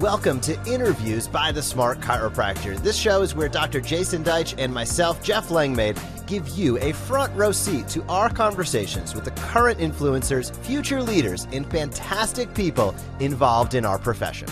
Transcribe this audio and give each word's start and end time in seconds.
Welcome 0.00 0.40
to 0.42 0.58
Interviews 0.64 1.28
by 1.28 1.52
the 1.52 1.62
Smart 1.62 2.00
Chiropractor. 2.00 2.82
This 2.82 2.96
show 2.96 3.20
is 3.20 3.34
where 3.34 3.50
Dr. 3.50 3.82
Jason 3.82 4.24
Deitch 4.24 4.54
and 4.56 4.72
myself, 4.72 5.22
Jeff 5.22 5.50
Langmaid, 5.50 6.00
give 6.26 6.48
you 6.48 6.78
a 6.78 6.94
front 6.94 7.36
row 7.36 7.52
seat 7.52 7.86
to 7.88 8.02
our 8.04 8.30
conversations 8.30 9.14
with 9.14 9.24
the 9.24 9.30
current 9.32 9.78
influencers, 9.78 10.56
future 10.64 11.02
leaders, 11.02 11.46
and 11.52 11.70
fantastic 11.70 12.54
people 12.54 12.94
involved 13.18 13.74
in 13.74 13.84
our 13.84 13.98
profession. 13.98 14.48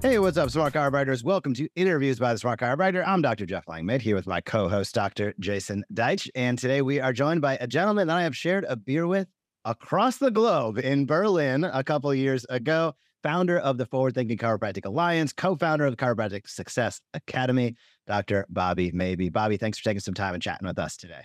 Hey, 0.00 0.18
what's 0.18 0.38
up, 0.38 0.48
Smart 0.48 0.72
Chiropractors? 0.72 1.22
Welcome 1.22 1.52
to 1.52 1.68
Interviews 1.76 2.18
by 2.18 2.32
the 2.32 2.38
Smart 2.38 2.58
Chiropractor. 2.58 3.06
I'm 3.06 3.20
Dr. 3.20 3.44
Jeff 3.44 3.68
Langmaid 3.68 4.00
here 4.00 4.16
with 4.16 4.26
my 4.26 4.40
co 4.40 4.66
host, 4.70 4.94
Dr. 4.94 5.34
Jason 5.38 5.84
Deitch. 5.92 6.30
And 6.34 6.58
today 6.58 6.80
we 6.80 7.00
are 7.00 7.12
joined 7.12 7.42
by 7.42 7.58
a 7.60 7.66
gentleman 7.66 8.06
that 8.06 8.16
I 8.16 8.22
have 8.22 8.34
shared 8.34 8.64
a 8.66 8.76
beer 8.76 9.06
with 9.06 9.28
across 9.66 10.16
the 10.16 10.30
globe 10.30 10.78
in 10.78 11.04
Berlin 11.04 11.64
a 11.64 11.84
couple 11.84 12.14
years 12.14 12.46
ago 12.48 12.94
founder 13.22 13.58
of 13.58 13.78
the 13.78 13.86
Forward 13.86 14.14
Thinking 14.14 14.38
Chiropractic 14.38 14.84
Alliance, 14.84 15.32
co 15.32 15.56
founder 15.56 15.86
of 15.86 15.96
the 15.96 16.04
Chiropractic 16.04 16.48
Success 16.48 17.00
Academy, 17.14 17.76
Dr. 18.06 18.46
Bobby 18.48 18.90
Maybee. 18.92 19.28
Bobby, 19.28 19.56
thanks 19.56 19.78
for 19.78 19.84
taking 19.84 20.00
some 20.00 20.14
time 20.14 20.34
and 20.34 20.42
chatting 20.42 20.66
with 20.66 20.78
us 20.78 20.96
today. 20.96 21.22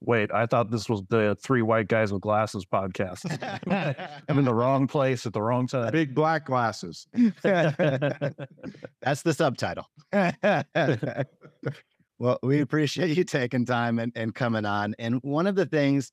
Wait, 0.00 0.30
I 0.32 0.44
thought 0.46 0.70
this 0.70 0.90
was 0.90 1.02
the 1.08 1.36
three 1.40 1.62
white 1.62 1.88
guys 1.88 2.12
with 2.12 2.20
glasses 2.20 2.66
podcast. 2.66 3.24
I'm 4.28 4.38
in 4.38 4.44
the 4.44 4.54
wrong 4.54 4.86
place 4.86 5.24
at 5.24 5.32
the 5.32 5.40
wrong 5.40 5.66
time. 5.66 5.90
Big 5.90 6.14
black 6.14 6.44
glasses. 6.44 7.06
That's 7.42 9.22
the 9.22 9.32
subtitle. 9.32 9.86
well, 12.18 12.38
we 12.42 12.60
appreciate 12.60 13.16
you 13.16 13.24
taking 13.24 13.64
time 13.64 13.98
and, 13.98 14.12
and 14.14 14.34
coming 14.34 14.66
on. 14.66 14.94
And 14.98 15.18
one 15.22 15.46
of 15.46 15.54
the 15.54 15.66
things 15.66 16.12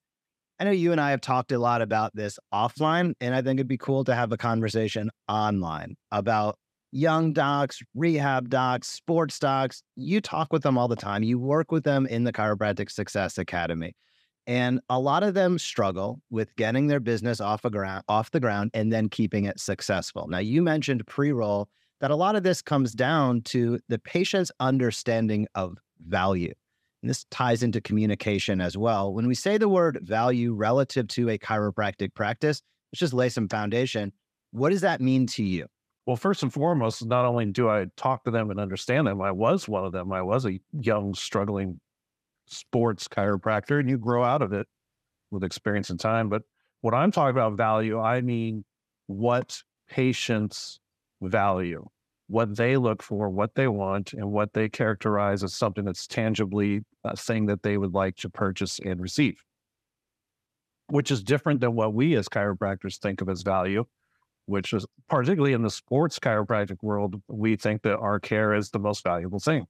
I 0.59 0.65
know 0.65 0.71
you 0.71 0.91
and 0.91 1.01
I 1.01 1.11
have 1.11 1.21
talked 1.21 1.51
a 1.51 1.59
lot 1.59 1.81
about 1.81 2.15
this 2.15 2.37
offline, 2.53 3.13
and 3.19 3.33
I 3.33 3.41
think 3.41 3.59
it'd 3.59 3.67
be 3.67 3.77
cool 3.77 4.03
to 4.05 4.15
have 4.15 4.31
a 4.31 4.37
conversation 4.37 5.09
online 5.27 5.95
about 6.11 6.57
young 6.91 7.33
docs, 7.33 7.81
rehab 7.95 8.49
docs, 8.49 8.87
sports 8.87 9.39
docs. 9.39 9.81
You 9.95 10.21
talk 10.21 10.53
with 10.53 10.61
them 10.61 10.77
all 10.77 10.87
the 10.87 10.95
time. 10.95 11.23
You 11.23 11.39
work 11.39 11.71
with 11.71 11.83
them 11.83 12.05
in 12.05 12.23
the 12.23 12.31
Chiropractic 12.31 12.91
Success 12.91 13.37
Academy. 13.37 13.95
And 14.45 14.79
a 14.89 14.99
lot 14.99 15.23
of 15.23 15.33
them 15.33 15.57
struggle 15.57 16.21
with 16.29 16.55
getting 16.55 16.87
their 16.87 16.99
business 16.99 17.41
off, 17.41 17.65
a 17.65 18.03
off 18.07 18.31
the 18.31 18.39
ground 18.39 18.71
and 18.73 18.91
then 18.91 19.09
keeping 19.09 19.45
it 19.45 19.59
successful. 19.59 20.27
Now, 20.27 20.39
you 20.39 20.61
mentioned 20.61 21.07
pre 21.07 21.31
roll 21.31 21.69
that 22.01 22.11
a 22.11 22.15
lot 22.15 22.35
of 22.35 22.43
this 22.43 22.61
comes 22.61 22.91
down 22.91 23.41
to 23.43 23.79
the 23.87 23.99
patient's 23.99 24.51
understanding 24.59 25.47
of 25.55 25.77
value. 26.05 26.53
And 27.03 27.09
this 27.09 27.25
ties 27.29 27.63
into 27.63 27.81
communication 27.81 28.61
as 28.61 28.77
well. 28.77 29.13
When 29.13 29.27
we 29.27 29.35
say 29.35 29.57
the 29.57 29.67
word 29.67 29.99
value 30.03 30.53
relative 30.53 31.09
to 31.09 31.29
a 31.29 31.37
chiropractic 31.37 32.15
practice, 32.15 32.61
let's 32.91 33.01
just 33.01 33.13
lay 33.13 33.27
some 33.27 33.49
foundation. 33.49 34.13
What 34.51 34.69
does 34.69 34.79
that 34.81 35.01
mean 35.01 35.27
to 35.27 35.43
you? 35.43 35.67
Well, 36.05 36.15
first 36.15 36.43
and 36.43 36.53
foremost, 36.53 37.05
not 37.05 37.25
only 37.25 37.45
do 37.47 37.69
I 37.69 37.87
talk 37.97 38.23
to 38.23 38.31
them 38.31 38.51
and 38.51 38.59
understand 38.59 39.07
them, 39.07 39.21
I 39.21 39.31
was 39.31 39.67
one 39.67 39.83
of 39.83 39.91
them. 39.91 40.13
I 40.13 40.21
was 40.21 40.45
a 40.45 40.61
young, 40.71 41.13
struggling 41.13 41.81
sports 42.45 43.09
chiropractor, 43.09 43.81
and 43.81 43.89
you 43.89 43.97
grow 43.97 44.23
out 44.23 44.41
of 44.41 44.53
it 44.53 44.67
with 45.29 45.43
experience 45.43 45.89
and 45.89 45.99
time. 45.99 46.29
But 46.29 46.43
when 46.79 46.93
I'm 46.93 47.11
talking 47.11 47.31
about 47.31 47.57
value, 47.57 47.99
I 47.99 48.21
mean 48.21 48.63
what 49.07 49.61
patients 49.89 50.79
value 51.21 51.85
what 52.27 52.55
they 52.55 52.77
look 52.77 53.03
for, 53.03 53.29
what 53.29 53.55
they 53.55 53.67
want, 53.67 54.13
and 54.13 54.31
what 54.31 54.53
they 54.53 54.69
characterize 54.69 55.43
as 55.43 55.53
something 55.53 55.85
that's 55.85 56.07
tangibly 56.07 56.81
a 57.03 57.15
thing 57.15 57.45
that 57.47 57.63
they 57.63 57.77
would 57.77 57.93
like 57.93 58.15
to 58.17 58.29
purchase 58.29 58.79
and 58.83 59.01
receive, 59.01 59.35
which 60.87 61.11
is 61.11 61.23
different 61.23 61.59
than 61.59 61.75
what 61.75 61.93
we 61.93 62.15
as 62.15 62.29
chiropractors 62.29 62.97
think 62.99 63.21
of 63.21 63.29
as 63.29 63.41
value, 63.43 63.83
which 64.45 64.73
is 64.73 64.85
particularly 65.09 65.53
in 65.53 65.61
the 65.61 65.69
sports 65.69 66.19
chiropractic 66.19 66.77
world, 66.81 67.21
we 67.27 67.55
think 67.55 67.81
that 67.81 67.97
our 67.97 68.19
care 68.19 68.53
is 68.53 68.69
the 68.69 68.79
most 68.79 69.03
valuable 69.03 69.39
thing. 69.39 69.65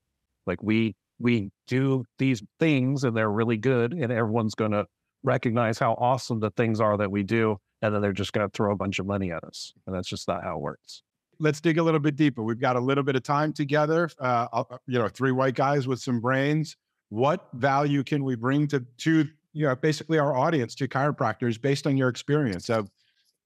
Like 0.45 0.61
we 0.61 0.95
we 1.19 1.51
do 1.67 2.03
these 2.17 2.43
things 2.59 3.03
and 3.03 3.15
they're 3.15 3.31
really 3.31 3.57
good, 3.57 3.93
and 3.93 4.11
everyone's 4.11 4.55
going 4.55 4.71
to 4.71 4.85
recognize 5.23 5.79
how 5.79 5.93
awesome 5.93 6.39
the 6.39 6.51
things 6.51 6.81
are 6.81 6.97
that 6.97 7.11
we 7.11 7.23
do, 7.23 7.57
and 7.81 7.93
then 7.93 8.01
they're 8.01 8.11
just 8.11 8.33
going 8.33 8.47
to 8.47 8.51
throw 8.51 8.73
a 8.73 8.75
bunch 8.75 8.99
of 8.99 9.05
money 9.05 9.31
at 9.31 9.43
us, 9.43 9.73
and 9.87 9.95
that's 9.95 10.09
just 10.09 10.27
not 10.27 10.43
how 10.43 10.57
it 10.57 10.61
works 10.61 11.01
let's 11.39 11.61
dig 11.61 11.77
a 11.77 11.83
little 11.83 11.99
bit 11.99 12.15
deeper. 12.15 12.43
We've 12.43 12.59
got 12.59 12.75
a 12.75 12.79
little 12.79 13.03
bit 13.03 13.15
of 13.15 13.23
time 13.23 13.53
together. 13.53 14.09
Uh, 14.19 14.47
uh, 14.51 14.63
you 14.87 14.99
know, 14.99 15.07
three 15.07 15.31
white 15.31 15.55
guys 15.55 15.87
with 15.87 15.99
some 15.99 16.19
brains. 16.19 16.75
What 17.09 17.47
value 17.53 18.03
can 18.03 18.23
we 18.23 18.35
bring 18.35 18.67
to 18.67 18.85
to 18.99 19.27
you 19.53 19.67
know 19.67 19.75
basically 19.75 20.19
our 20.19 20.35
audience 20.35 20.75
to 20.75 20.87
chiropractors 20.87 21.61
based 21.61 21.85
on 21.87 21.97
your 21.97 22.09
experience 22.09 22.69
of 22.69 22.89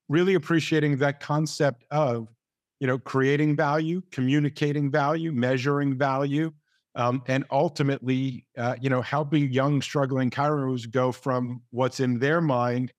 really 0.09 0.35
appreciating 0.35 0.97
that 0.97 1.19
concept 1.19 1.83
of 1.91 2.27
you 2.79 2.87
know 2.87 2.97
creating 2.97 3.55
value, 3.55 4.01
communicating 4.11 4.89
value, 4.89 5.31
measuring 5.31 5.97
value, 5.97 6.51
um, 6.95 7.21
and 7.27 7.45
ultimately 7.51 8.45
uh, 8.57 8.75
you 8.79 8.89
know 8.89 9.01
helping 9.01 9.51
young 9.51 9.81
struggling 9.81 10.29
chiros 10.29 10.89
go 10.89 11.11
from 11.11 11.61
what's 11.71 11.99
in 11.99 12.19
their 12.19 12.41
mind 12.41 12.93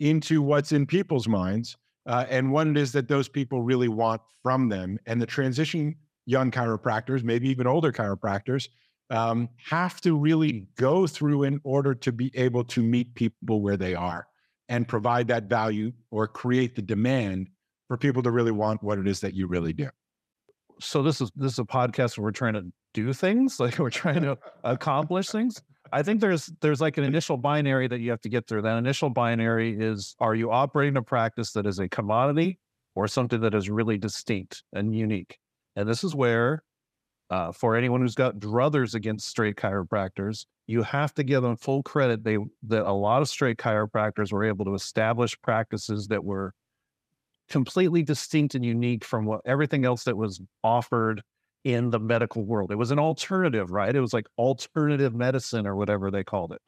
into 0.00 0.42
what's 0.42 0.72
in 0.72 0.86
people's 0.86 1.26
minds 1.26 1.76
uh, 2.08 2.24
and 2.28 2.50
what 2.50 2.66
it 2.66 2.76
is 2.76 2.90
that 2.92 3.06
those 3.06 3.28
people 3.28 3.62
really 3.62 3.88
want 3.88 4.22
from 4.42 4.68
them. 4.68 4.98
And 5.06 5.20
the 5.20 5.26
transition 5.26 5.94
young 6.26 6.50
chiropractors, 6.50 7.22
maybe 7.22 7.48
even 7.48 7.66
older 7.66 7.92
chiropractors, 7.92 8.68
um, 9.10 9.48
have 9.56 10.00
to 10.00 10.16
really 10.16 10.66
go 10.76 11.06
through 11.06 11.44
in 11.44 11.60
order 11.64 11.94
to 11.94 12.12
be 12.12 12.30
able 12.34 12.64
to 12.64 12.82
meet 12.82 13.14
people 13.14 13.60
where 13.62 13.76
they 13.76 13.94
are 13.94 14.26
and 14.68 14.88
provide 14.88 15.28
that 15.28 15.44
value 15.44 15.92
or 16.10 16.26
create 16.26 16.74
the 16.74 16.82
demand 16.82 17.48
for 17.88 17.96
people 17.96 18.22
to 18.22 18.30
really 18.30 18.50
want 18.50 18.82
what 18.82 18.98
it 18.98 19.06
is 19.06 19.20
that 19.20 19.34
you 19.34 19.46
really 19.46 19.72
do. 19.72 19.88
So 20.80 21.02
this 21.02 21.20
is 21.20 21.30
this 21.34 21.52
is 21.52 21.58
a 21.58 21.64
podcast 21.64 22.16
where 22.16 22.24
we're 22.24 22.32
trying 22.32 22.54
to 22.54 22.64
do 22.94 23.12
things, 23.12 23.58
like 23.60 23.78
we're 23.78 23.90
trying 23.90 24.22
to 24.22 24.38
accomplish 24.64 25.28
things. 25.28 25.62
I 25.92 26.02
think 26.02 26.20
there's 26.20 26.46
there's 26.60 26.80
like 26.80 26.98
an 26.98 27.04
initial 27.04 27.36
binary 27.36 27.88
that 27.88 28.00
you 28.00 28.10
have 28.10 28.20
to 28.22 28.28
get 28.28 28.46
through. 28.46 28.62
That 28.62 28.78
initial 28.78 29.10
binary 29.10 29.76
is 29.78 30.14
are 30.18 30.34
you 30.34 30.50
operating 30.50 30.96
a 30.96 31.02
practice 31.02 31.52
that 31.52 31.66
is 31.66 31.78
a 31.78 31.88
commodity 31.88 32.58
or 32.94 33.08
something 33.08 33.40
that 33.40 33.54
is 33.54 33.70
really 33.70 33.98
distinct 33.98 34.62
and 34.72 34.94
unique? 34.94 35.38
And 35.76 35.88
this 35.88 36.04
is 36.04 36.14
where 36.14 36.62
uh, 37.30 37.52
for 37.52 37.76
anyone 37.76 38.00
who's 38.00 38.14
got 38.14 38.38
druthers 38.38 38.94
against 38.94 39.28
straight 39.28 39.56
chiropractors, 39.56 40.46
you 40.66 40.82
have 40.82 41.14
to 41.14 41.22
give 41.22 41.42
them 41.42 41.56
full 41.56 41.82
credit. 41.82 42.24
They 42.24 42.38
that 42.64 42.86
a 42.86 42.92
lot 42.92 43.22
of 43.22 43.28
straight 43.28 43.58
chiropractors 43.58 44.32
were 44.32 44.44
able 44.44 44.64
to 44.66 44.74
establish 44.74 45.40
practices 45.40 46.08
that 46.08 46.24
were 46.24 46.52
completely 47.48 48.02
distinct 48.02 48.54
and 48.54 48.64
unique 48.64 49.04
from 49.04 49.24
what 49.24 49.40
everything 49.46 49.84
else 49.84 50.04
that 50.04 50.16
was 50.16 50.40
offered 50.62 51.22
in 51.64 51.90
the 51.90 51.98
medical 51.98 52.44
world. 52.44 52.70
It 52.70 52.76
was 52.76 52.90
an 52.90 52.98
alternative, 52.98 53.70
right? 53.70 53.94
It 53.94 54.00
was 54.00 54.12
like 54.12 54.26
alternative 54.38 55.14
medicine 55.14 55.66
or 55.66 55.76
whatever 55.76 56.10
they 56.10 56.24
called 56.24 56.52
it. 56.52 56.60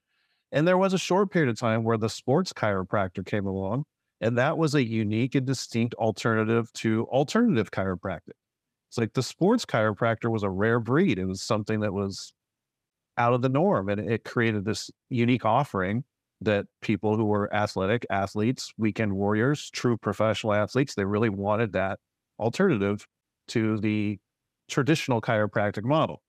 And 0.52 0.66
there 0.66 0.78
was 0.78 0.92
a 0.92 0.98
short 0.98 1.30
period 1.30 1.48
of 1.48 1.58
time 1.58 1.84
where 1.84 1.96
the 1.96 2.08
sports 2.08 2.52
chiropractor 2.52 3.24
came 3.24 3.46
along, 3.46 3.84
and 4.20 4.36
that 4.36 4.58
was 4.58 4.74
a 4.74 4.82
unique 4.82 5.34
and 5.34 5.46
distinct 5.46 5.94
alternative 5.94 6.72
to 6.74 7.06
alternative 7.06 7.70
chiropractic. 7.70 8.34
It's 8.88 8.98
like 8.98 9.12
the 9.12 9.22
sports 9.22 9.64
chiropractor 9.64 10.30
was 10.30 10.42
a 10.42 10.50
rare 10.50 10.80
breed. 10.80 11.18
It 11.18 11.26
was 11.26 11.40
something 11.40 11.80
that 11.80 11.92
was 11.92 12.32
out 13.16 13.32
of 13.32 13.42
the 13.42 13.48
norm, 13.48 13.88
and 13.88 14.00
it 14.00 14.24
created 14.24 14.64
this 14.64 14.90
unique 15.08 15.44
offering 15.44 16.04
that 16.40 16.66
people 16.80 17.16
who 17.16 17.26
were 17.26 17.54
athletic 17.54 18.04
athletes, 18.10 18.72
weekend 18.78 19.12
warriors, 19.12 19.70
true 19.70 19.96
professional 19.96 20.54
athletes, 20.54 20.94
they 20.94 21.04
really 21.04 21.28
wanted 21.28 21.72
that 21.74 21.98
alternative 22.38 23.06
to 23.48 23.78
the 23.78 24.18
traditional 24.70 25.20
chiropractic 25.20 25.84
model. 25.84 26.22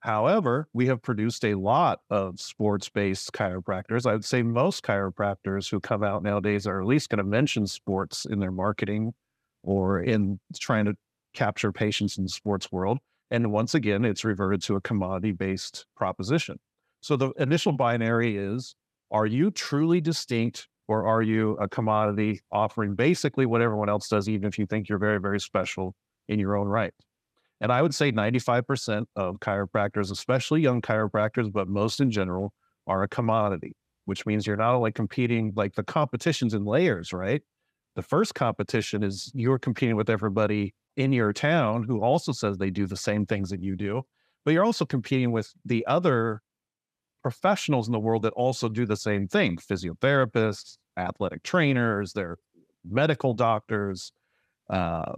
However, 0.00 0.68
we 0.72 0.86
have 0.86 1.02
produced 1.02 1.44
a 1.44 1.54
lot 1.54 2.00
of 2.10 2.40
sports 2.40 2.88
based 2.88 3.32
chiropractors. 3.32 4.06
I 4.08 4.12
would 4.12 4.24
say 4.24 4.42
most 4.42 4.84
chiropractors 4.84 5.70
who 5.70 5.80
come 5.80 6.04
out 6.04 6.22
nowadays 6.22 6.66
are 6.66 6.80
at 6.80 6.86
least 6.86 7.08
going 7.10 7.18
to 7.18 7.24
mention 7.24 7.66
sports 7.66 8.24
in 8.24 8.38
their 8.38 8.52
marketing 8.52 9.14
or 9.62 10.00
in 10.00 10.38
trying 10.58 10.84
to 10.84 10.94
capture 11.34 11.72
patients 11.72 12.18
in 12.18 12.24
the 12.24 12.30
sports 12.30 12.70
world. 12.70 12.98
And 13.30 13.50
once 13.50 13.74
again, 13.74 14.04
it's 14.04 14.24
reverted 14.24 14.62
to 14.64 14.76
a 14.76 14.80
commodity 14.80 15.32
based 15.32 15.86
proposition. 15.96 16.58
So 17.00 17.16
the 17.16 17.30
initial 17.38 17.72
binary 17.72 18.36
is 18.36 18.74
are 19.10 19.26
you 19.26 19.50
truly 19.50 20.00
distinct 20.00 20.68
or 20.88 21.06
are 21.06 21.22
you 21.22 21.52
a 21.60 21.68
commodity 21.68 22.40
offering 22.52 22.94
basically 22.94 23.46
what 23.46 23.60
everyone 23.60 23.88
else 23.88 24.08
does, 24.08 24.28
even 24.28 24.46
if 24.46 24.58
you 24.58 24.66
think 24.66 24.88
you're 24.88 24.98
very, 24.98 25.18
very 25.20 25.40
special 25.40 25.94
in 26.28 26.38
your 26.38 26.56
own 26.56 26.68
right? 26.68 26.92
And 27.60 27.72
I 27.72 27.80
would 27.82 27.94
say 27.94 28.12
95% 28.12 29.06
of 29.16 29.40
chiropractors, 29.40 30.10
especially 30.10 30.60
young 30.60 30.82
chiropractors, 30.82 31.50
but 31.50 31.68
most 31.68 32.00
in 32.00 32.10
general, 32.10 32.52
are 32.86 33.02
a 33.02 33.08
commodity, 33.08 33.74
which 34.04 34.26
means 34.26 34.46
you're 34.46 34.56
not 34.56 34.74
only 34.74 34.92
competing 34.92 35.52
like 35.56 35.74
the 35.74 35.82
competitions 35.82 36.54
in 36.54 36.64
layers, 36.64 37.12
right? 37.12 37.42
The 37.96 38.02
first 38.02 38.34
competition 38.34 39.02
is 39.02 39.32
you're 39.34 39.58
competing 39.58 39.96
with 39.96 40.10
everybody 40.10 40.74
in 40.96 41.12
your 41.12 41.32
town 41.32 41.84
who 41.84 42.00
also 42.00 42.32
says 42.32 42.58
they 42.58 42.70
do 42.70 42.86
the 42.86 42.96
same 42.96 43.26
things 43.26 43.50
that 43.50 43.62
you 43.62 43.74
do, 43.74 44.02
but 44.44 44.52
you're 44.52 44.64
also 44.64 44.84
competing 44.84 45.32
with 45.32 45.52
the 45.64 45.84
other 45.86 46.42
professionals 47.22 47.88
in 47.88 47.92
the 47.92 47.98
world 47.98 48.22
that 48.22 48.32
also 48.34 48.68
do 48.68 48.86
the 48.86 48.96
same 48.96 49.26
thing 49.26 49.56
physiotherapists, 49.56 50.76
athletic 50.96 51.42
trainers, 51.42 52.12
they're 52.12 52.38
medical 52.88 53.34
doctors, 53.34 54.12
uh, 54.70 55.12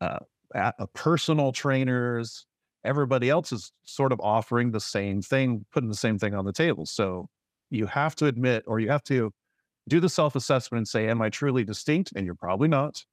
uh, 0.00 0.18
uh, 0.54 0.72
personal 0.94 1.52
trainers, 1.52 2.46
everybody 2.84 3.30
else 3.30 3.52
is 3.52 3.72
sort 3.84 4.12
of 4.12 4.20
offering 4.20 4.70
the 4.70 4.80
same 4.80 5.22
thing, 5.22 5.64
putting 5.72 5.88
the 5.88 5.96
same 5.96 6.18
thing 6.18 6.34
on 6.34 6.44
the 6.44 6.52
table. 6.52 6.86
So 6.86 7.28
you 7.70 7.86
have 7.86 8.14
to 8.16 8.26
admit, 8.26 8.64
or 8.66 8.78
you 8.78 8.90
have 8.90 9.02
to 9.04 9.32
do 9.88 10.00
the 10.00 10.08
self 10.08 10.36
assessment 10.36 10.80
and 10.80 10.88
say, 10.88 11.08
Am 11.08 11.20
I 11.20 11.30
truly 11.30 11.64
distinct? 11.64 12.12
And 12.14 12.24
you're 12.24 12.34
probably 12.34 12.68
not. 12.68 13.04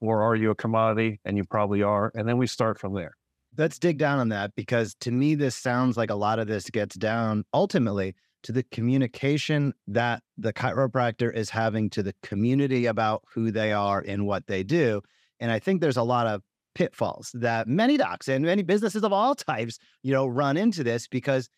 Or 0.00 0.22
are 0.22 0.34
you 0.34 0.50
a 0.50 0.54
commodity? 0.54 1.20
And 1.24 1.36
you 1.36 1.44
probably 1.44 1.82
are. 1.82 2.12
And 2.14 2.28
then 2.28 2.36
we 2.36 2.46
start 2.46 2.78
from 2.78 2.94
there. 2.94 3.14
Let's 3.56 3.78
dig 3.78 3.96
down 3.96 4.18
on 4.18 4.28
that 4.28 4.54
because 4.54 4.94
to 4.96 5.10
me, 5.10 5.34
this 5.34 5.56
sounds 5.56 5.96
like 5.96 6.10
a 6.10 6.14
lot 6.14 6.38
of 6.38 6.46
this 6.46 6.68
gets 6.68 6.96
down 6.96 7.44
ultimately 7.54 8.14
to 8.42 8.52
the 8.52 8.62
communication 8.64 9.72
that 9.88 10.22
the 10.36 10.52
chiropractor 10.52 11.34
is 11.34 11.48
having 11.48 11.88
to 11.90 12.02
the 12.02 12.14
community 12.22 12.86
about 12.86 13.24
who 13.32 13.50
they 13.50 13.72
are 13.72 14.04
and 14.06 14.26
what 14.26 14.46
they 14.46 14.62
do. 14.62 15.00
And 15.40 15.50
I 15.50 15.58
think 15.58 15.80
there's 15.80 15.96
a 15.96 16.02
lot 16.02 16.26
of 16.26 16.42
pitfalls 16.76 17.30
that 17.32 17.66
many 17.66 17.96
docs 17.96 18.28
and 18.28 18.44
many 18.44 18.62
businesses 18.62 19.02
of 19.02 19.12
all 19.12 19.34
types, 19.34 19.78
you 20.02 20.12
know, 20.12 20.26
run 20.26 20.58
into 20.58 20.84
this 20.84 21.08
because 21.08 21.48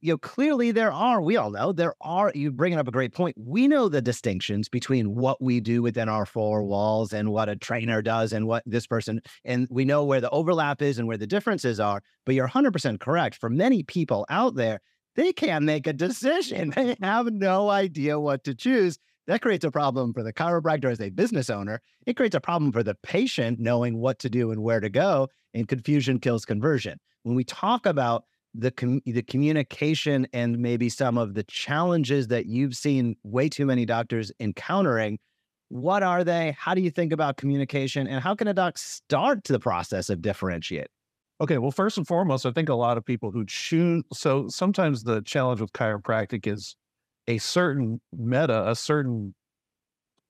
you 0.00 0.12
know, 0.12 0.18
clearly 0.18 0.70
there 0.70 0.92
are, 0.92 1.20
we 1.20 1.36
all 1.36 1.50
know 1.50 1.72
there 1.72 1.94
are, 2.00 2.30
you 2.32 2.52
bringing 2.52 2.78
up 2.78 2.86
a 2.86 2.92
great 2.92 3.12
point. 3.12 3.36
We 3.36 3.66
know 3.66 3.88
the 3.88 4.00
distinctions 4.00 4.68
between 4.68 5.16
what 5.16 5.42
we 5.42 5.58
do 5.58 5.82
within 5.82 6.08
our 6.08 6.24
four 6.24 6.62
walls 6.62 7.12
and 7.12 7.32
what 7.32 7.48
a 7.48 7.56
trainer 7.56 8.00
does 8.00 8.32
and 8.32 8.46
what 8.46 8.62
this 8.64 8.86
person, 8.86 9.20
and 9.44 9.66
we 9.70 9.84
know 9.84 10.04
where 10.04 10.20
the 10.20 10.30
overlap 10.30 10.80
is 10.82 11.00
and 11.00 11.08
where 11.08 11.16
the 11.16 11.26
differences 11.26 11.80
are. 11.80 12.00
But 12.24 12.36
you're 12.36 12.48
100% 12.48 13.00
correct. 13.00 13.36
For 13.36 13.50
many 13.50 13.82
people 13.82 14.24
out 14.30 14.54
there, 14.54 14.80
they 15.16 15.32
can't 15.32 15.64
make 15.64 15.88
a 15.88 15.92
decision. 15.92 16.72
They 16.76 16.96
have 17.02 17.26
no 17.32 17.70
idea 17.70 18.20
what 18.20 18.44
to 18.44 18.54
choose. 18.54 18.98
That 19.28 19.42
creates 19.42 19.64
a 19.64 19.70
problem 19.70 20.14
for 20.14 20.22
the 20.22 20.32
chiropractor 20.32 20.90
as 20.90 21.02
a 21.02 21.10
business 21.10 21.50
owner. 21.50 21.82
It 22.06 22.16
creates 22.16 22.34
a 22.34 22.40
problem 22.40 22.72
for 22.72 22.82
the 22.82 22.96
patient 23.02 23.60
knowing 23.60 23.98
what 23.98 24.18
to 24.20 24.30
do 24.30 24.50
and 24.50 24.62
where 24.62 24.80
to 24.80 24.88
go. 24.88 25.28
And 25.52 25.68
confusion 25.68 26.18
kills 26.18 26.46
conversion. 26.46 26.98
When 27.24 27.36
we 27.36 27.44
talk 27.44 27.84
about 27.84 28.24
the 28.54 28.70
com- 28.70 29.02
the 29.04 29.22
communication 29.22 30.26
and 30.32 30.58
maybe 30.58 30.88
some 30.88 31.18
of 31.18 31.34
the 31.34 31.42
challenges 31.44 32.28
that 32.28 32.46
you've 32.46 32.74
seen 32.74 33.16
way 33.22 33.50
too 33.50 33.66
many 33.66 33.84
doctors 33.84 34.32
encountering 34.40 35.18
what 35.68 36.02
are 36.02 36.24
they 36.24 36.56
how 36.58 36.74
do 36.74 36.80
you 36.80 36.90
think 36.90 37.12
about 37.12 37.36
communication 37.36 38.06
and 38.06 38.22
how 38.22 38.34
can 38.34 38.48
a 38.48 38.54
doc 38.54 38.78
start 38.78 39.44
the 39.44 39.58
process 39.58 40.08
of 40.08 40.22
differentiate 40.22 40.86
okay 41.42 41.58
well 41.58 41.70
first 41.70 41.98
and 41.98 42.06
foremost 42.06 42.46
i 42.46 42.50
think 42.50 42.70
a 42.70 42.74
lot 42.74 42.96
of 42.96 43.04
people 43.04 43.30
who 43.30 43.44
choose 43.44 44.02
so 44.14 44.48
sometimes 44.48 45.04
the 45.04 45.20
challenge 45.22 45.60
with 45.60 45.72
chiropractic 45.74 46.50
is 46.50 46.74
a 47.28 47.38
certain 47.38 48.00
meta 48.12 48.68
a 48.68 48.74
certain 48.74 49.34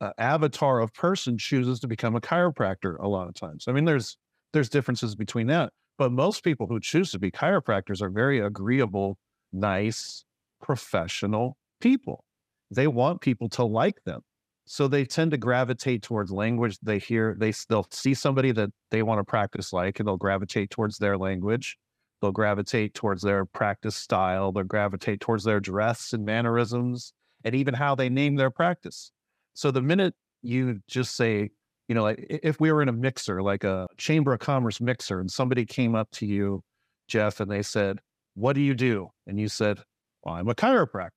uh, 0.01 0.11
avatar 0.19 0.81
of 0.81 0.93
person 0.93 1.39
chooses 1.39 1.81
to 1.81 1.89
become 1.89 2.15
a 2.15 2.21
chiropractor 2.21 2.99
a 3.01 3.09
lot 3.09 3.27
of 3.27 3.35
times 3.35 3.65
i 3.67 3.73
mean 3.73 3.87
there's 3.87 4.19
there's 4.53 4.69
differences 4.69 5.15
between 5.15 5.47
that 5.47 5.73
but 5.99 6.13
most 6.13 6.45
people 6.45 6.69
who 6.69 6.79
choose 6.79 7.11
to 7.11 7.19
be 7.19 7.31
chiropractors 7.31 8.01
are 8.01 8.09
very 8.09 8.39
agreeable, 8.39 9.19
nice, 9.53 10.25
professional 10.63 11.57
people. 11.81 12.25
They 12.71 12.87
want 12.87 13.21
people 13.21 13.49
to 13.51 13.65
like 13.65 14.03
them. 14.05 14.23
So 14.65 14.87
they 14.87 15.05
tend 15.05 15.33
to 15.33 15.39
gravitate 15.39 16.03
towards 16.03 16.31
language 16.31 16.79
they 16.83 16.99
hear. 16.99 17.35
They, 17.39 17.53
they'll 17.69 17.89
see 17.91 18.15
somebody 18.15 18.53
that 18.53 18.71
they 18.91 19.03
want 19.03 19.19
to 19.19 19.25
practice 19.25 19.73
like, 19.73 19.99
and 19.99 20.07
they'll 20.07 20.17
gravitate 20.17 20.71
towards 20.71 20.99
their 20.99 21.19
language. 21.19 21.77
They'll 22.21 22.33
gravitate 22.33 22.95
towards 22.95 23.23
their 23.23 23.45
practice 23.45 23.97
style. 23.97 24.53
They'll 24.53 24.65
gravitate 24.65 25.21
towards 25.21 25.45
their 25.45 25.61
dress 25.61 26.13
and 26.13 26.25
mannerisms 26.25 27.13
and 27.45 27.55
even 27.55 27.75
how 27.75 27.95
they 27.95 28.09
name 28.09 28.37
their 28.37 28.51
practice. 28.51 29.13
So 29.55 29.71
the 29.71 29.83
minute 29.83 30.15
you 30.43 30.81
just 30.89 31.17
say, 31.17 31.51
you 31.89 31.95
know, 31.95 32.03
like 32.03 32.25
if 32.29 32.61
we 32.61 32.73
were 32.73 32.83
in 32.83 32.89
a 32.89 32.93
mixer, 32.93 33.43
like 33.43 33.65
a 33.65 33.87
chamber 33.97 34.33
of 34.33 34.41
commerce 34.41 34.81
mixer, 34.81 35.21
and 35.21 35.31
somebody 35.31 35.65
came 35.65 35.95
up 35.95 36.11
to 36.13 36.27
you, 36.27 36.63
Jeff, 37.07 37.41
and 37.41 37.51
they 37.51 37.63
said, 37.63 37.99
What 38.35 38.53
do 38.53 38.61
you 38.61 38.75
do? 38.75 39.09
And 39.27 39.41
you 39.41 39.49
said, 39.49 39.79
Well, 40.23 40.35
I'm 40.35 40.49
a 40.49 40.55
chiropractor. 40.55 41.11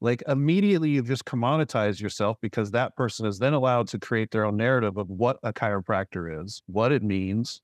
Like 0.00 0.22
immediately 0.28 0.90
you've 0.90 1.06
just 1.06 1.24
commoditized 1.24 2.00
yourself 2.00 2.36
because 2.42 2.70
that 2.72 2.94
person 2.96 3.26
is 3.26 3.38
then 3.38 3.54
allowed 3.54 3.88
to 3.88 3.98
create 3.98 4.30
their 4.30 4.44
own 4.44 4.56
narrative 4.56 4.98
of 4.98 5.08
what 5.08 5.38
a 5.42 5.52
chiropractor 5.54 6.44
is, 6.44 6.62
what 6.66 6.92
it 6.92 7.02
means, 7.02 7.62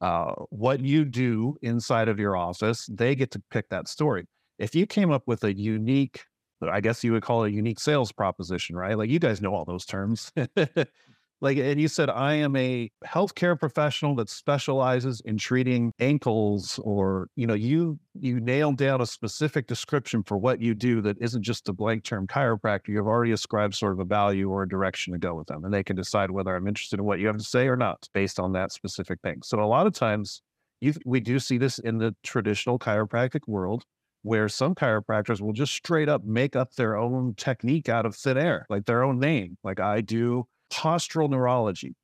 uh, 0.00 0.32
what 0.50 0.80
you 0.80 1.04
do 1.04 1.56
inside 1.62 2.08
of 2.08 2.18
your 2.18 2.36
office. 2.36 2.86
They 2.86 3.14
get 3.14 3.30
to 3.32 3.42
pick 3.50 3.68
that 3.70 3.88
story. 3.88 4.26
If 4.58 4.74
you 4.74 4.86
came 4.86 5.10
up 5.10 5.22
with 5.26 5.44
a 5.44 5.54
unique, 5.54 6.22
I 6.62 6.80
guess 6.80 7.04
you 7.04 7.12
would 7.12 7.22
call 7.22 7.44
it 7.44 7.48
a 7.48 7.52
unique 7.52 7.80
sales 7.80 8.12
proposition, 8.12 8.76
right? 8.76 8.96
Like 8.96 9.10
you 9.10 9.18
guys 9.18 9.40
know 9.40 9.54
all 9.54 9.64
those 9.64 9.84
terms. 9.84 10.32
like 11.40 11.58
and 11.58 11.80
you 11.80 11.88
said 11.88 12.08
i 12.10 12.34
am 12.34 12.56
a 12.56 12.90
healthcare 13.04 13.58
professional 13.58 14.14
that 14.14 14.28
specializes 14.28 15.20
in 15.24 15.36
treating 15.36 15.92
ankles 16.00 16.80
or 16.82 17.28
you 17.36 17.46
know 17.46 17.54
you 17.54 17.98
you 18.18 18.40
nailed 18.40 18.76
down 18.76 19.00
a 19.00 19.06
specific 19.06 19.66
description 19.66 20.22
for 20.22 20.36
what 20.36 20.60
you 20.60 20.74
do 20.74 21.00
that 21.00 21.16
isn't 21.20 21.42
just 21.42 21.68
a 21.68 21.72
blank 21.72 22.04
term 22.04 22.26
chiropractor 22.26 22.88
you've 22.88 23.06
already 23.06 23.32
ascribed 23.32 23.74
sort 23.74 23.92
of 23.92 24.00
a 24.00 24.04
value 24.04 24.50
or 24.50 24.62
a 24.62 24.68
direction 24.68 25.12
to 25.12 25.18
go 25.18 25.34
with 25.34 25.46
them 25.46 25.64
and 25.64 25.72
they 25.72 25.84
can 25.84 25.96
decide 25.96 26.30
whether 26.30 26.54
i'm 26.54 26.66
interested 26.66 26.98
in 26.98 27.04
what 27.04 27.18
you 27.18 27.26
have 27.26 27.36
to 27.36 27.44
say 27.44 27.68
or 27.68 27.76
not 27.76 28.08
based 28.14 28.40
on 28.40 28.52
that 28.52 28.72
specific 28.72 29.20
thing 29.22 29.40
so 29.42 29.60
a 29.60 29.64
lot 29.64 29.86
of 29.86 29.92
times 29.92 30.42
you, 30.80 30.92
we 31.04 31.20
do 31.20 31.38
see 31.38 31.58
this 31.58 31.78
in 31.78 31.98
the 31.98 32.14
traditional 32.22 32.78
chiropractic 32.78 33.40
world 33.46 33.84
where 34.26 34.48
some 34.48 34.74
chiropractors 34.74 35.40
will 35.40 35.52
just 35.52 35.72
straight 35.72 36.08
up 36.08 36.24
make 36.24 36.56
up 36.56 36.74
their 36.74 36.96
own 36.96 37.32
technique 37.36 37.88
out 37.88 38.04
of 38.04 38.16
thin 38.16 38.36
air, 38.36 38.66
like 38.68 38.84
their 38.84 39.04
own 39.04 39.20
name. 39.20 39.56
Like 39.62 39.78
I 39.78 40.00
do 40.00 40.48
postural 40.72 41.28
neurology. 41.30 41.94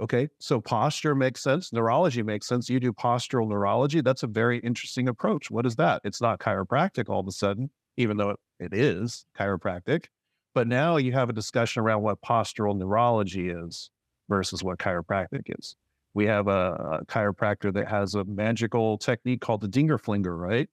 Okay, 0.00 0.28
so 0.40 0.60
posture 0.60 1.14
makes 1.14 1.40
sense. 1.40 1.72
Neurology 1.72 2.22
makes 2.22 2.48
sense. 2.48 2.68
You 2.68 2.80
do 2.80 2.92
postural 2.92 3.48
neurology. 3.48 4.00
That's 4.00 4.24
a 4.24 4.26
very 4.26 4.58
interesting 4.58 5.08
approach. 5.08 5.50
What 5.50 5.66
is 5.66 5.76
that? 5.76 6.00
It's 6.04 6.20
not 6.20 6.40
chiropractic 6.40 7.08
all 7.08 7.20
of 7.20 7.28
a 7.28 7.32
sudden, 7.32 7.70
even 7.96 8.16
though 8.16 8.34
it 8.58 8.74
is 8.74 9.24
chiropractic. 9.38 10.06
But 10.52 10.66
now 10.66 10.96
you 10.96 11.12
have 11.12 11.30
a 11.30 11.32
discussion 11.32 11.82
around 11.82 12.02
what 12.02 12.20
postural 12.22 12.76
neurology 12.76 13.50
is 13.50 13.90
versus 14.28 14.64
what 14.64 14.78
chiropractic 14.78 15.42
is. 15.58 15.76
We 16.14 16.26
have 16.26 16.48
a, 16.48 17.00
a 17.00 17.06
chiropractor 17.06 17.72
that 17.74 17.88
has 17.88 18.14
a 18.14 18.24
magical 18.24 18.98
technique 18.98 19.40
called 19.40 19.60
the 19.60 19.68
Dinger 19.68 19.98
Flinger, 19.98 20.36
right? 20.36 20.68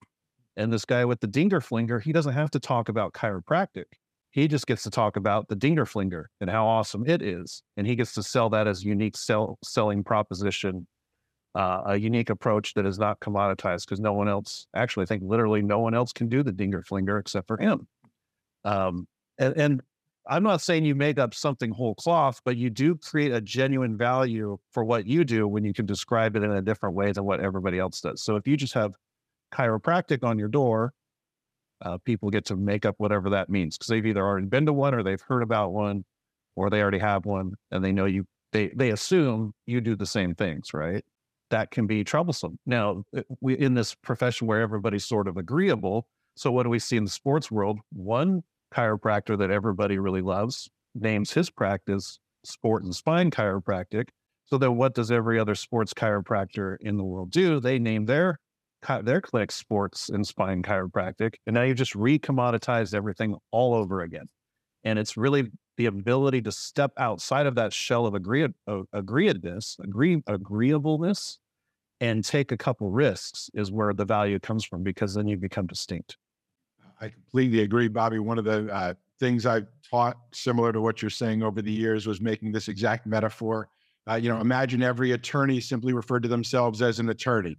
And 0.58 0.72
this 0.72 0.86
guy 0.86 1.06
with 1.06 1.20
the 1.20 1.28
Dinger 1.28 1.62
Flinger, 1.62 2.00
he 2.00 2.12
doesn't 2.12 2.34
have 2.34 2.52
to 2.52 2.60
talk 2.60 2.90
about 2.90 3.14
chiropractic. 3.14 3.86
He 4.32 4.48
just 4.48 4.66
gets 4.66 4.84
to 4.84 4.90
talk 4.90 5.18
about 5.18 5.50
the 5.50 5.56
Dinger 5.56 5.86
Flinger 5.86 6.30
and 6.40 6.50
how 6.50 6.66
awesome 6.66 7.06
it 7.06 7.22
is. 7.22 7.64
And 7.76 7.86
he 7.86 7.96
gets 7.96 8.14
to 8.14 8.24
sell 8.24 8.50
that 8.52 8.66
as 8.66 8.82
a 8.82 8.86
unique 8.86 9.18
sell, 9.18 9.60
selling 9.64 10.04
proposition, 10.04 10.88
uh, 11.54 11.82
a 11.88 11.98
unique 11.98 12.30
approach 12.30 12.74
that 12.76 12.86
is 12.86 12.98
not 12.98 13.20
commoditized 13.20 13.86
because 13.86 14.00
no 14.00 14.14
one 14.14 14.30
else, 14.30 14.68
actually, 14.74 15.04
I 15.04 15.08
think 15.08 15.24
literally 15.26 15.62
no 15.62 15.80
one 15.80 15.94
else 15.94 16.14
can 16.14 16.30
do 16.30 16.44
the 16.44 16.52
Dinger 16.54 16.82
Flinger 16.82 17.20
except 17.20 17.48
for 17.48 17.58
him. 17.58 17.88
Um, 18.64 19.06
and, 19.38 19.58
and 19.58 19.82
I'm 20.30 20.44
not 20.44 20.62
saying 20.62 20.86
you 20.86 20.96
make 20.96 21.20
up 21.20 21.34
something 21.34 21.72
whole 21.72 21.96
cloth, 21.96 22.40
but 22.46 22.56
you 22.56 22.70
do 22.70 22.96
create 22.96 23.34
a 23.34 23.42
genuine 23.42 23.98
value 23.98 24.58
for 24.72 24.86
what 24.86 25.08
you 25.08 25.26
do 25.26 25.46
when 25.46 25.66
you 25.66 25.74
can 25.74 25.86
describe 25.86 26.38
it 26.38 26.44
in 26.44 26.52
a 26.52 26.62
different 26.62 26.96
way 26.96 27.12
than 27.12 27.26
what 27.26 27.42
everybody 27.42 27.80
else 27.80 28.00
does. 28.00 28.24
So 28.24 28.38
if 28.38 28.48
you 28.48 28.56
just 28.56 28.74
have 28.76 28.94
chiropractic 29.54 30.24
on 30.24 30.40
your 30.40 30.48
door 30.48 30.94
uh, 31.82 31.98
people 32.06 32.30
get 32.30 32.46
to 32.46 32.56
make 32.56 32.86
up 32.86 32.96
whatever 32.98 33.30
that 33.30 33.50
means 33.50 33.78
because 33.78 33.88
they've 33.88 34.06
either 34.06 34.26
already 34.26 34.48
been 34.48 34.66
to 34.66 34.74
one 34.74 34.94
or 34.94 35.04
they've 35.04 35.22
heard 35.22 35.44
about 35.44 35.72
one 35.72 36.04
or 36.56 36.70
they 36.70 36.82
already 36.82 37.00
have 37.00 37.26
one 37.26 37.54
and 37.72 37.84
they 37.84 37.92
know 37.92 38.06
you 38.06 38.26
they 38.52 38.70
they 38.76 38.90
assume 38.90 39.54
you 39.66 39.82
do 39.82 39.96
the 39.96 40.06
same 40.06 40.36
things 40.36 40.74
right? 40.74 41.04
That 41.50 41.72
can 41.72 41.86
be 41.86 42.04
troublesome. 42.04 42.58
Now 42.66 43.04
we 43.42 43.58
in 43.58 43.74
this 43.74 43.96
profession 43.96 44.48
where 44.48 44.62
everybody's 44.62 45.06
sort 45.06 45.28
of 45.28 45.38
agreeable 45.38 46.08
so 46.36 46.52
what 46.52 46.64
do 46.64 46.70
we 46.70 46.80
see 46.80 46.98
in 46.98 47.04
the 47.04 47.10
sports 47.10 47.52
world? 47.52 47.80
One 47.92 48.44
chiropractor 48.74 49.38
that 49.38 49.52
everybody 49.52 50.00
really 50.00 50.22
loves 50.22 50.70
names 50.96 51.32
his 51.32 51.50
practice 51.50 52.20
sport 52.44 52.84
and 52.84 52.96
spine 52.96 53.32
chiropractic. 53.32 54.10
So 54.46 54.58
then 54.58 54.76
what 54.76 54.94
does 54.94 55.12
every 55.12 55.40
other 55.40 55.56
sports 55.56 55.94
chiropractor 55.94 56.78
in 56.82 56.98
the 56.98 57.04
world 57.04 57.32
do? 57.32 57.60
They 57.60 57.80
name 57.80 58.06
their 58.06 58.40
their 59.04 59.22
clinic 59.22 59.52
sports 59.52 60.10
and 60.10 60.26
spine 60.26 60.64
chiropractic. 60.64 61.36
And 61.46 61.54
now 61.54 61.64
you've 61.64 61.78
just 61.78 61.94
recommoditized 61.94 62.94
everything 62.94 63.36
all 63.52 63.74
over 63.74 64.02
again. 64.02 64.28
And 64.84 64.98
it's 64.98 65.18
really 65.18 65.52
the 65.78 65.86
ability 65.86 66.42
to 66.44 66.52
step 66.52 66.92
outside 66.98 67.46
of 67.46 67.56
that 67.56 67.74
shell 67.74 68.06
of 68.06 68.14
agree, 68.14 68.48
uh, 68.68 68.82
agreeableness, 68.94 69.78
agree, 69.84 70.22
agreeableness, 70.28 71.40
and 72.00 72.26
take 72.26 72.52
a 72.52 72.58
couple 72.58 72.90
risks 72.90 73.50
is 73.54 73.72
where 73.72 73.94
the 73.94 74.06
value 74.06 74.40
comes 74.40 74.66
from 74.66 74.84
because 74.84 75.14
then 75.14 75.28
you 75.28 75.38
become 75.38 75.68
distinct. 75.68 76.18
I 77.00 77.10
completely 77.10 77.62
agree, 77.62 77.88
Bobby. 77.88 78.20
One 78.20 78.38
of 78.38 78.46
the 78.46 78.72
uh, 78.74 78.94
things 79.20 79.46
I've 79.46 79.68
taught, 79.90 80.18
similar 80.34 80.72
to 80.74 80.82
what 80.82 81.02
you're 81.02 81.10
saying 81.10 81.44
over 81.44 81.62
the 81.62 81.72
years, 81.72 82.08
was 82.08 82.22
making 82.22 82.52
this 82.52 82.68
exact 82.68 83.06
metaphor. 83.06 83.70
Uh, 84.10 84.16
you 84.16 84.30
know, 84.30 84.40
imagine 84.40 84.82
every 84.82 85.12
attorney 85.12 85.60
simply 85.60 85.94
referred 85.94 86.24
to 86.24 86.30
themselves 86.30 86.82
as 86.82 87.00
an 87.00 87.10
attorney 87.10 87.56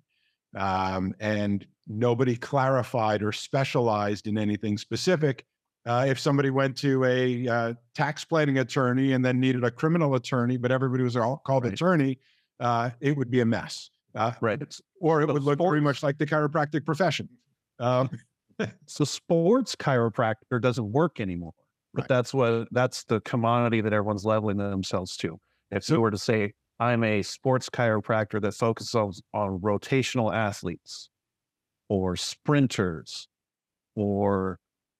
um, 0.56 1.14
and 1.21 1.66
nobody 1.87 2.37
clarified 2.37 3.23
or 3.23 3.32
specialized 3.32 4.26
in 4.26 4.38
anything 4.38 4.78
specific. 4.78 5.44
Uh, 5.85 6.04
if 6.09 6.18
somebody 6.18 6.50
went 6.50 6.76
to 6.76 7.04
a 7.04 7.49
uh, 7.49 7.75
tax 7.94 8.25
planning 8.25 8.59
attorney 8.59 9.12
and 9.12 9.25
then 9.25 9.40
needed 9.40 9.64
a 9.64 9.71
criminal 9.71 10.14
attorney, 10.14 10.56
but 10.56 10.71
everybody 10.71 11.02
was 11.02 11.16
all 11.16 11.38
called 11.44 11.64
right. 11.64 11.73
attorney, 11.73 12.18
uh, 12.61 12.90
it 13.00 13.16
would 13.16 13.30
be 13.30 13.40
a 13.40 13.44
mess. 13.44 13.90
Uh, 14.14 14.30
Right. 14.40 14.62
or 15.00 15.23
it 15.23 15.26
So 15.26 15.32
would 15.32 15.42
look 15.42 15.59
pretty 15.59 15.80
sports- 15.80 15.82
much 15.82 16.02
like 16.02 16.18
the 16.18 16.26
chiropractic 16.26 16.85
profession. 16.85 17.28
Um, 17.78 18.11
So 18.87 19.04
sports 19.04 19.75
chiropractor 19.75 20.61
doesn't 20.61 20.92
work 20.92 21.18
anymore. 21.21 21.54
But 21.94 22.02
Right. 22.02 22.09
that's 22.09 22.32
what 22.32 22.68
that's 22.71 23.02
the 23.04 23.21
commodity 23.23 23.80
that 23.80 23.92
everyone's 23.92 24.25
leveling 24.25 24.59
themselves 24.59 25.16
to. 25.16 25.40
If 25.73 25.88
you 25.88 26.00
were 26.00 26.11
to 26.12 26.18
say, 26.18 26.52
I'm 26.82 27.04
a 27.04 27.22
sports 27.22 27.70
chiropractor 27.70 28.42
that 28.42 28.54
focuses 28.54 28.94
on, 28.96 29.12
on 29.32 29.60
rotational 29.60 30.34
athletes 30.34 31.10
or 31.88 32.16
sprinters 32.16 33.28
or 33.94 34.58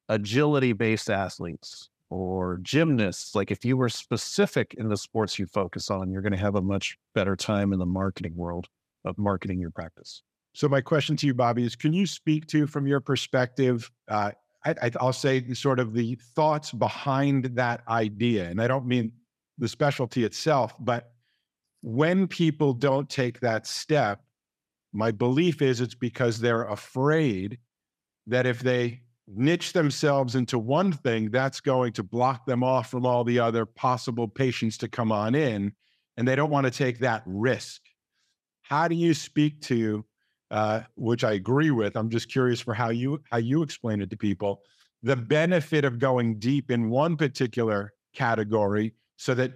agility 0.09 0.75
based 0.75 1.11
athletes 1.11 1.89
or 2.09 2.61
gymnasts, 2.63 3.35
like 3.35 3.51
if 3.51 3.65
you 3.65 3.77
were 3.77 3.89
specific 3.89 4.75
in 4.75 4.91
the 4.91 4.97
sports 4.97 5.41
you 5.41 5.47
focus 5.47 5.91
on, 5.91 6.09
you're 6.09 6.23
going 6.23 6.33
to 6.33 6.39
have 6.39 6.55
a 6.55 6.63
much 6.63 6.97
better 7.17 7.35
time 7.35 7.73
in 7.73 7.81
the 7.81 7.87
marketing 7.87 8.37
world 8.37 8.69
of 9.05 9.19
marketing 9.19 9.59
your 9.59 9.71
practice. 9.71 10.23
So 10.55 10.69
my 10.69 10.83
question 10.83 11.17
to 11.17 11.27
you, 11.27 11.35
Bobby, 11.35 11.65
is: 11.65 11.75
Can 11.75 11.93
you 11.93 12.07
speak 12.07 12.47
to, 12.49 12.69
from 12.69 12.87
your 12.87 13.01
perspective, 13.01 13.91
uh, 14.07 14.31
I, 14.65 14.71
I, 14.83 14.91
I'll 15.01 15.13
say 15.13 15.53
sort 15.55 15.81
of 15.81 15.95
the 15.95 16.15
thoughts 16.37 16.71
behind 16.71 17.47
that 17.57 17.81
idea, 17.89 18.51
and 18.51 18.63
I 18.63 18.69
don't 18.69 18.87
mean 18.87 19.11
the 19.59 19.67
specialty 19.67 20.25
itself, 20.25 20.75
but 20.79 21.12
when 21.83 22.27
people 22.27 22.73
don't 22.73 23.09
take 23.09 23.41
that 23.41 23.67
step, 23.67 24.23
my 24.93 25.11
belief 25.11 25.63
is 25.63 25.81
it's 25.81 25.95
because 25.95 26.39
they're 26.39 26.65
afraid 26.65 27.59
that 28.27 28.47
if 28.47 28.61
they 28.61 29.03
niche 29.27 29.73
themselves 29.73 30.35
into 30.35 30.59
one 30.59 30.93
thing, 30.93 31.31
that's 31.31 31.61
going 31.61 31.93
to 31.93 32.03
block 32.03 32.47
them 32.47 32.63
off 32.63 32.91
from 32.91 33.07
all 33.07 33.25
the 33.25 33.39
other 33.39 33.67
possible 33.67 34.29
patients 34.29 34.79
to 34.79 34.89
come 34.89 35.13
on 35.13 35.35
in, 35.35 35.73
and 36.17 36.27
they 36.27 36.37
don't 36.37 36.51
want 36.51 36.65
to 36.65 36.71
take 36.71 36.99
that 36.99 37.23
risk. 37.27 37.83
How 38.63 38.89
do 38.89 38.95
you 38.95 39.15
speak 39.15 39.61
to 39.63 40.05
uh, 40.53 40.83
which 40.97 41.25
I 41.25 41.33
agree 41.33 41.71
with. 41.71 41.97
I'm 41.97 42.11
just 42.11 42.31
curious 42.31 42.61
for 42.61 42.75
how 42.75 42.91
you 42.91 43.23
how 43.31 43.39
you 43.39 43.63
explain 43.63 44.03
it 44.03 44.11
to 44.11 44.17
people. 44.17 44.61
The 45.03 45.17
benefit 45.17 45.85
of 45.85 45.99
going 45.99 46.39
deep 46.39 46.71
in 46.71 46.91
one 46.91 47.17
particular 47.17 47.95
category, 48.15 48.93
so 49.17 49.35
that 49.35 49.55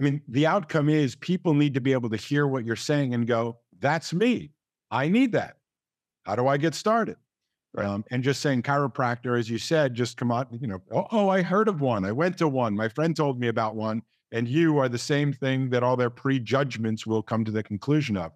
I 0.00 0.04
mean, 0.04 0.22
the 0.28 0.46
outcome 0.46 0.88
is 0.88 1.16
people 1.16 1.54
need 1.54 1.74
to 1.74 1.80
be 1.80 1.92
able 1.92 2.10
to 2.10 2.16
hear 2.16 2.46
what 2.46 2.64
you're 2.64 2.76
saying 2.76 3.14
and 3.14 3.26
go, 3.26 3.58
"That's 3.78 4.12
me. 4.12 4.52
I 4.90 5.08
need 5.08 5.32
that. 5.32 5.56
How 6.24 6.36
do 6.36 6.46
I 6.46 6.56
get 6.56 6.74
started?" 6.74 7.16
Um, 7.76 8.04
and 8.10 8.22
just 8.22 8.40
saying 8.40 8.62
chiropractor, 8.62 9.38
as 9.38 9.50
you 9.50 9.58
said, 9.58 9.94
just 9.94 10.16
come 10.16 10.32
out. 10.32 10.48
You 10.52 10.68
know, 10.68 10.82
oh, 10.92 11.06
oh, 11.12 11.28
I 11.28 11.42
heard 11.42 11.68
of 11.68 11.80
one. 11.80 12.04
I 12.04 12.12
went 12.12 12.38
to 12.38 12.48
one. 12.48 12.74
My 12.74 12.88
friend 12.88 13.14
told 13.14 13.38
me 13.38 13.48
about 13.48 13.76
one. 13.76 14.02
And 14.30 14.46
you 14.46 14.78
are 14.78 14.88
the 14.88 14.98
same 14.98 15.32
thing 15.32 15.70
that 15.70 15.82
all 15.82 15.96
their 15.96 16.10
prejudgments 16.10 17.06
will 17.06 17.22
come 17.22 17.44
to 17.44 17.50
the 17.50 17.62
conclusion 17.62 18.16
of. 18.16 18.32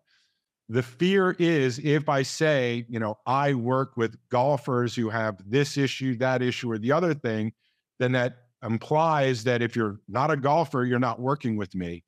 The 0.68 0.82
fear 0.82 1.32
is 1.38 1.78
if 1.80 2.08
I 2.08 2.22
say, 2.22 2.86
you 2.88 2.98
know, 2.98 3.18
I 3.26 3.52
work 3.52 3.96
with 3.96 4.16
golfers 4.30 4.94
who 4.94 5.10
have 5.10 5.36
this 5.44 5.76
issue, 5.76 6.16
that 6.16 6.40
issue, 6.40 6.70
or 6.70 6.78
the 6.78 6.92
other 6.92 7.12
thing, 7.12 7.52
then 7.98 8.12
that 8.12 8.41
implies 8.62 9.44
that 9.44 9.62
if 9.62 9.74
you're 9.74 10.00
not 10.08 10.30
a 10.30 10.36
golfer, 10.36 10.84
you're 10.84 10.98
not 10.98 11.20
working 11.20 11.56
with 11.56 11.74
me. 11.74 12.04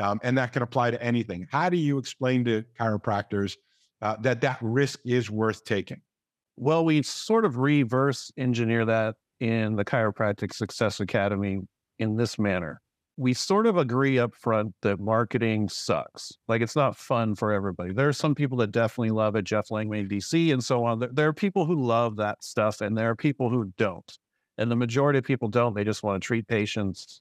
Um, 0.00 0.20
and 0.22 0.36
that 0.36 0.52
can 0.52 0.62
apply 0.62 0.90
to 0.90 1.02
anything. 1.02 1.46
How 1.50 1.68
do 1.68 1.76
you 1.76 1.98
explain 1.98 2.44
to 2.44 2.64
chiropractors 2.78 3.56
uh, 4.02 4.16
that 4.20 4.42
that 4.42 4.58
risk 4.60 5.00
is 5.04 5.30
worth 5.30 5.64
taking? 5.64 6.02
Well, 6.56 6.84
we 6.84 7.02
sort 7.02 7.44
of 7.44 7.58
reverse 7.58 8.30
engineer 8.36 8.84
that 8.84 9.14
in 9.40 9.76
the 9.76 9.84
Chiropractic 9.84 10.52
Success 10.52 11.00
Academy 11.00 11.60
in 11.98 12.16
this 12.16 12.38
manner. 12.38 12.80
We 13.18 13.32
sort 13.32 13.66
of 13.66 13.78
agree 13.78 14.18
up 14.18 14.34
front 14.34 14.74
that 14.82 15.00
marketing 15.00 15.70
sucks. 15.70 16.32
Like 16.48 16.60
it's 16.60 16.76
not 16.76 16.96
fun 16.96 17.34
for 17.34 17.50
everybody. 17.50 17.94
There 17.94 18.08
are 18.08 18.12
some 18.12 18.34
people 18.34 18.58
that 18.58 18.72
definitely 18.72 19.10
love 19.10 19.36
it, 19.36 19.44
Jeff 19.44 19.70
Langmaid, 19.70 20.10
DC, 20.10 20.52
and 20.52 20.62
so 20.62 20.84
on. 20.84 21.02
There 21.12 21.28
are 21.28 21.32
people 21.32 21.64
who 21.64 21.82
love 21.82 22.16
that 22.16 22.44
stuff, 22.44 22.82
and 22.82 22.96
there 22.96 23.10
are 23.10 23.16
people 23.16 23.48
who 23.48 23.72
don't. 23.78 24.18
And 24.58 24.70
the 24.70 24.76
majority 24.76 25.18
of 25.18 25.24
people 25.24 25.48
don't. 25.48 25.74
They 25.74 25.84
just 25.84 26.02
want 26.02 26.22
to 26.22 26.26
treat 26.26 26.48
patients, 26.48 27.20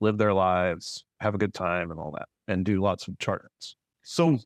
live 0.00 0.18
their 0.18 0.32
lives, 0.32 1.04
have 1.20 1.34
a 1.34 1.38
good 1.38 1.54
time, 1.54 1.90
and 1.90 1.98
all 1.98 2.12
that, 2.12 2.28
and 2.46 2.64
do 2.64 2.80
lots 2.80 3.08
of 3.08 3.18
charts. 3.18 3.76
So 4.02 4.38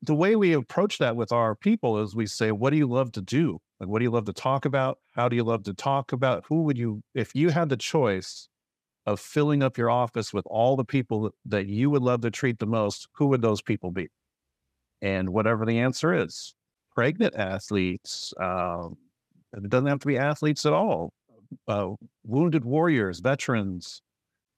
the 0.00 0.14
way 0.14 0.36
we 0.36 0.52
approach 0.54 0.98
that 0.98 1.16
with 1.16 1.32
our 1.32 1.54
people 1.54 1.98
is 2.02 2.16
we 2.16 2.26
say, 2.26 2.50
what 2.50 2.70
do 2.70 2.76
you 2.76 2.86
love 2.86 3.12
to 3.12 3.20
do? 3.20 3.60
Like, 3.78 3.88
what 3.88 3.98
do 3.98 4.04
you 4.04 4.10
love 4.10 4.24
to 4.24 4.32
talk 4.32 4.64
about? 4.64 4.98
How 5.12 5.28
do 5.28 5.36
you 5.36 5.44
love 5.44 5.64
to 5.64 5.74
talk 5.74 6.12
about? 6.12 6.44
Who 6.48 6.62
would 6.62 6.78
you, 6.78 7.02
if 7.14 7.34
you 7.34 7.50
had 7.50 7.68
the 7.68 7.76
choice 7.76 8.48
of 9.04 9.20
filling 9.20 9.62
up 9.62 9.76
your 9.76 9.90
office 9.90 10.32
with 10.32 10.46
all 10.46 10.76
the 10.76 10.84
people 10.84 11.30
that, 11.44 11.66
you 11.66 11.90
would 11.90 12.02
love 12.02 12.20
to 12.22 12.30
treat 12.30 12.58
the 12.58 12.66
most, 12.66 13.08
who 13.12 13.26
would 13.26 13.42
those 13.42 13.60
people 13.60 13.90
be? 13.90 14.08
And 15.00 15.30
whatever 15.30 15.66
the 15.66 15.80
answer 15.80 16.14
is, 16.14 16.54
pregnant 16.94 17.34
athletes, 17.34 18.32
um, 18.40 18.96
it 19.52 19.68
doesn't 19.68 19.88
have 19.88 19.98
to 20.00 20.06
be 20.06 20.18
athletes 20.18 20.64
at 20.64 20.72
all, 20.72 21.12
uh, 21.68 21.90
wounded 22.24 22.64
warriors, 22.64 23.20
veterans, 23.20 24.02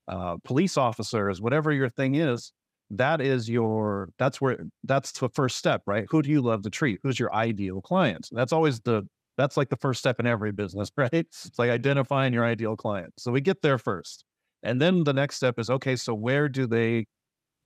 uh, 0.08 0.36
police 0.44 0.76
officers, 0.76 1.40
whatever 1.40 1.72
your 1.72 1.88
thing 1.88 2.14
is, 2.14 2.52
that 2.90 3.20
is 3.20 3.48
your 3.48 4.10
that's 4.18 4.40
where 4.40 4.58
that's 4.84 5.12
the 5.12 5.28
first 5.30 5.56
step 5.56 5.82
right? 5.86 6.06
Who 6.10 6.22
do 6.22 6.30
you 6.30 6.42
love 6.42 6.62
to 6.62 6.70
treat? 6.70 7.00
Who's 7.02 7.18
your 7.18 7.34
ideal 7.34 7.80
client? 7.80 8.28
That's 8.32 8.52
always 8.52 8.80
the 8.80 9.02
that's 9.36 9.56
like 9.56 9.68
the 9.68 9.76
first 9.76 10.00
step 10.00 10.20
in 10.20 10.26
every 10.26 10.52
business 10.52 10.90
right? 10.96 11.10
It's 11.12 11.50
like 11.58 11.70
identifying 11.70 12.32
your 12.32 12.44
ideal 12.44 12.76
client. 12.76 13.12
So 13.18 13.32
we 13.32 13.40
get 13.40 13.62
there 13.62 13.78
first. 13.78 14.24
And 14.62 14.80
then 14.80 15.04
the 15.04 15.12
next 15.12 15.36
step 15.36 15.58
is 15.58 15.70
okay 15.70 15.96
so 15.96 16.14
where 16.14 16.48
do 16.48 16.66
they 16.66 17.06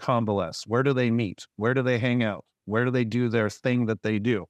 convalesce? 0.00 0.64
Where 0.66 0.82
do 0.82 0.92
they 0.92 1.10
meet? 1.10 1.46
Where 1.56 1.74
do 1.74 1.82
they 1.82 1.98
hang 1.98 2.22
out? 2.22 2.44
Where 2.64 2.84
do 2.84 2.90
they 2.90 3.04
do 3.04 3.28
their 3.28 3.50
thing 3.50 3.86
that 3.86 4.02
they 4.02 4.18
do? 4.18 4.46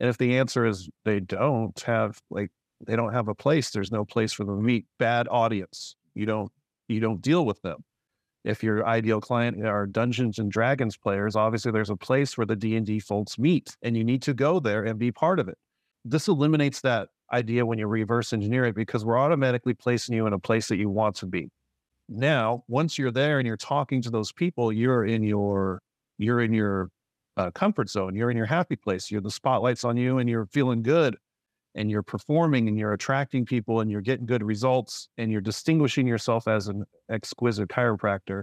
And 0.00 0.08
if 0.08 0.18
the 0.18 0.38
answer 0.38 0.64
is 0.66 0.88
they 1.04 1.20
don't 1.20 1.78
have 1.80 2.18
like 2.30 2.50
they 2.86 2.96
don't 2.96 3.12
have 3.12 3.28
a 3.28 3.34
place 3.34 3.70
there's 3.70 3.92
no 3.92 4.04
place 4.04 4.32
for 4.32 4.44
them 4.44 4.56
to 4.56 4.62
meet 4.62 4.86
bad 4.98 5.26
audience 5.30 5.96
you 6.14 6.26
don't 6.26 6.50
you 6.88 7.00
don't 7.00 7.20
deal 7.20 7.44
with 7.44 7.60
them 7.62 7.84
if 8.44 8.62
your 8.62 8.86
ideal 8.86 9.20
client 9.20 9.64
are 9.66 9.86
Dungeons 9.86 10.38
and 10.38 10.50
Dragons 10.50 10.96
players, 10.96 11.36
obviously 11.36 11.72
there's 11.72 11.90
a 11.90 11.96
place 11.96 12.38
where 12.38 12.46
the 12.46 12.56
D 12.56 12.76
and 12.76 12.86
D 12.86 12.98
folks 12.98 13.38
meet, 13.38 13.76
and 13.82 13.96
you 13.96 14.04
need 14.04 14.22
to 14.22 14.32
go 14.32 14.60
there 14.60 14.84
and 14.84 14.98
be 14.98 15.12
part 15.12 15.38
of 15.38 15.48
it. 15.48 15.58
This 16.04 16.28
eliminates 16.28 16.80
that 16.82 17.08
idea 17.32 17.66
when 17.66 17.78
you 17.78 17.86
reverse 17.86 18.32
engineer 18.32 18.64
it 18.64 18.74
because 18.74 19.04
we're 19.04 19.18
automatically 19.18 19.74
placing 19.74 20.14
you 20.14 20.26
in 20.26 20.32
a 20.32 20.38
place 20.38 20.68
that 20.68 20.78
you 20.78 20.88
want 20.88 21.16
to 21.16 21.26
be. 21.26 21.50
Now, 22.08 22.64
once 22.68 22.96
you're 22.96 23.10
there 23.10 23.38
and 23.38 23.46
you're 23.46 23.58
talking 23.58 24.00
to 24.02 24.10
those 24.10 24.32
people, 24.32 24.72
you're 24.72 25.04
in 25.04 25.22
your 25.22 25.82
you're 26.16 26.40
in 26.40 26.54
your 26.54 26.90
uh, 27.36 27.50
comfort 27.50 27.90
zone. 27.90 28.14
You're 28.14 28.30
in 28.30 28.36
your 28.36 28.46
happy 28.46 28.76
place. 28.76 29.10
You're 29.10 29.20
the 29.20 29.30
spotlights 29.30 29.84
on 29.84 29.96
you, 29.96 30.18
and 30.18 30.28
you're 30.28 30.46
feeling 30.46 30.82
good 30.82 31.16
and 31.78 31.90
you're 31.90 32.02
performing 32.02 32.66
and 32.66 32.76
you're 32.76 32.92
attracting 32.92 33.46
people 33.46 33.80
and 33.80 33.90
you're 33.90 34.00
getting 34.00 34.26
good 34.26 34.42
results 34.42 35.08
and 35.16 35.30
you're 35.30 35.40
distinguishing 35.40 36.08
yourself 36.08 36.48
as 36.48 36.66
an 36.66 36.84
exquisite 37.08 37.68
chiropractor, 37.68 38.42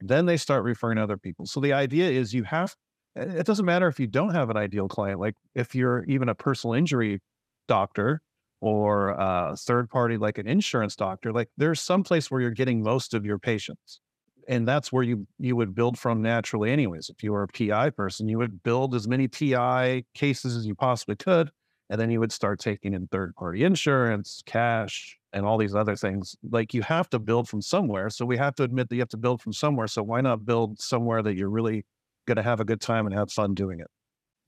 then 0.00 0.26
they 0.26 0.36
start 0.36 0.64
referring 0.64 0.98
other 0.98 1.16
people. 1.16 1.46
So 1.46 1.60
the 1.60 1.72
idea 1.72 2.10
is 2.10 2.34
you 2.34 2.42
have, 2.42 2.74
it 3.14 3.46
doesn't 3.46 3.64
matter 3.64 3.86
if 3.86 4.00
you 4.00 4.08
don't 4.08 4.34
have 4.34 4.50
an 4.50 4.56
ideal 4.56 4.88
client, 4.88 5.20
like 5.20 5.36
if 5.54 5.76
you're 5.76 6.04
even 6.06 6.28
a 6.28 6.34
personal 6.34 6.74
injury 6.74 7.20
doctor 7.68 8.20
or 8.60 9.10
a 9.10 9.54
third 9.56 9.88
party, 9.88 10.16
like 10.16 10.38
an 10.38 10.48
insurance 10.48 10.96
doctor, 10.96 11.32
like 11.32 11.50
there's 11.56 11.80
some 11.80 12.02
place 12.02 12.28
where 12.28 12.40
you're 12.40 12.50
getting 12.50 12.82
most 12.82 13.14
of 13.14 13.24
your 13.24 13.38
patients. 13.38 14.00
And 14.48 14.66
that's 14.68 14.92
where 14.92 15.04
you 15.04 15.26
you 15.38 15.56
would 15.56 15.74
build 15.74 15.98
from 15.98 16.20
naturally, 16.20 16.70
anyways. 16.70 17.08
If 17.08 17.22
you 17.22 17.32
were 17.32 17.44
a 17.44 17.48
PI 17.48 17.90
person, 17.90 18.28
you 18.28 18.36
would 18.36 18.62
build 18.62 18.94
as 18.94 19.08
many 19.08 19.26
PI 19.26 20.04
cases 20.12 20.54
as 20.54 20.66
you 20.66 20.74
possibly 20.74 21.16
could 21.16 21.50
and 21.90 22.00
then 22.00 22.10
you 22.10 22.20
would 22.20 22.32
start 22.32 22.60
taking 22.60 22.94
in 22.94 23.06
third 23.08 23.34
party 23.34 23.64
insurance, 23.64 24.42
cash, 24.46 25.18
and 25.32 25.44
all 25.44 25.58
these 25.58 25.74
other 25.74 25.96
things. 25.96 26.36
Like 26.48 26.72
you 26.72 26.82
have 26.82 27.10
to 27.10 27.18
build 27.18 27.48
from 27.48 27.60
somewhere. 27.60 28.08
So 28.10 28.24
we 28.24 28.36
have 28.36 28.54
to 28.56 28.62
admit 28.62 28.88
that 28.88 28.94
you 28.94 29.02
have 29.02 29.08
to 29.10 29.16
build 29.16 29.42
from 29.42 29.52
somewhere. 29.52 29.86
So 29.86 30.02
why 30.02 30.20
not 30.20 30.46
build 30.46 30.80
somewhere 30.80 31.22
that 31.22 31.34
you're 31.34 31.50
really 31.50 31.84
going 32.26 32.36
to 32.36 32.42
have 32.42 32.60
a 32.60 32.64
good 32.64 32.80
time 32.80 33.06
and 33.06 33.14
have 33.14 33.30
fun 33.30 33.54
doing 33.54 33.80
it? 33.80 33.88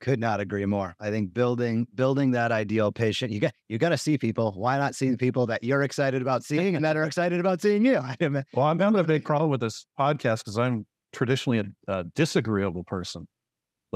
Could 0.00 0.20
not 0.20 0.40
agree 0.40 0.66
more. 0.66 0.94
I 1.00 1.10
think 1.10 1.32
building 1.32 1.86
building 1.94 2.30
that 2.32 2.52
ideal 2.52 2.92
patient, 2.92 3.32
you 3.32 3.40
got 3.40 3.54
you 3.68 3.78
got 3.78 3.88
to 3.90 3.96
see 3.96 4.18
people. 4.18 4.52
Why 4.52 4.76
not 4.76 4.94
see 4.94 5.10
the 5.10 5.16
people 5.26 5.46
that 5.46 5.64
you're 5.64 5.82
excited 5.82 6.20
about 6.20 6.44
seeing 6.44 6.76
and 6.76 6.84
that 6.84 6.96
are 6.96 7.04
excited 7.04 7.40
about 7.40 7.62
seeing 7.62 7.84
you? 7.84 8.02
well, 8.52 8.66
I'm 8.66 8.78
having 8.78 9.00
a 9.00 9.04
big 9.04 9.24
problem 9.24 9.50
with 9.50 9.60
this 9.60 9.86
podcast 9.98 10.38
because 10.38 10.58
I'm 10.58 10.86
traditionally 11.12 11.60
a, 11.60 11.64
a 11.88 12.04
disagreeable 12.14 12.84
person. 12.84 13.26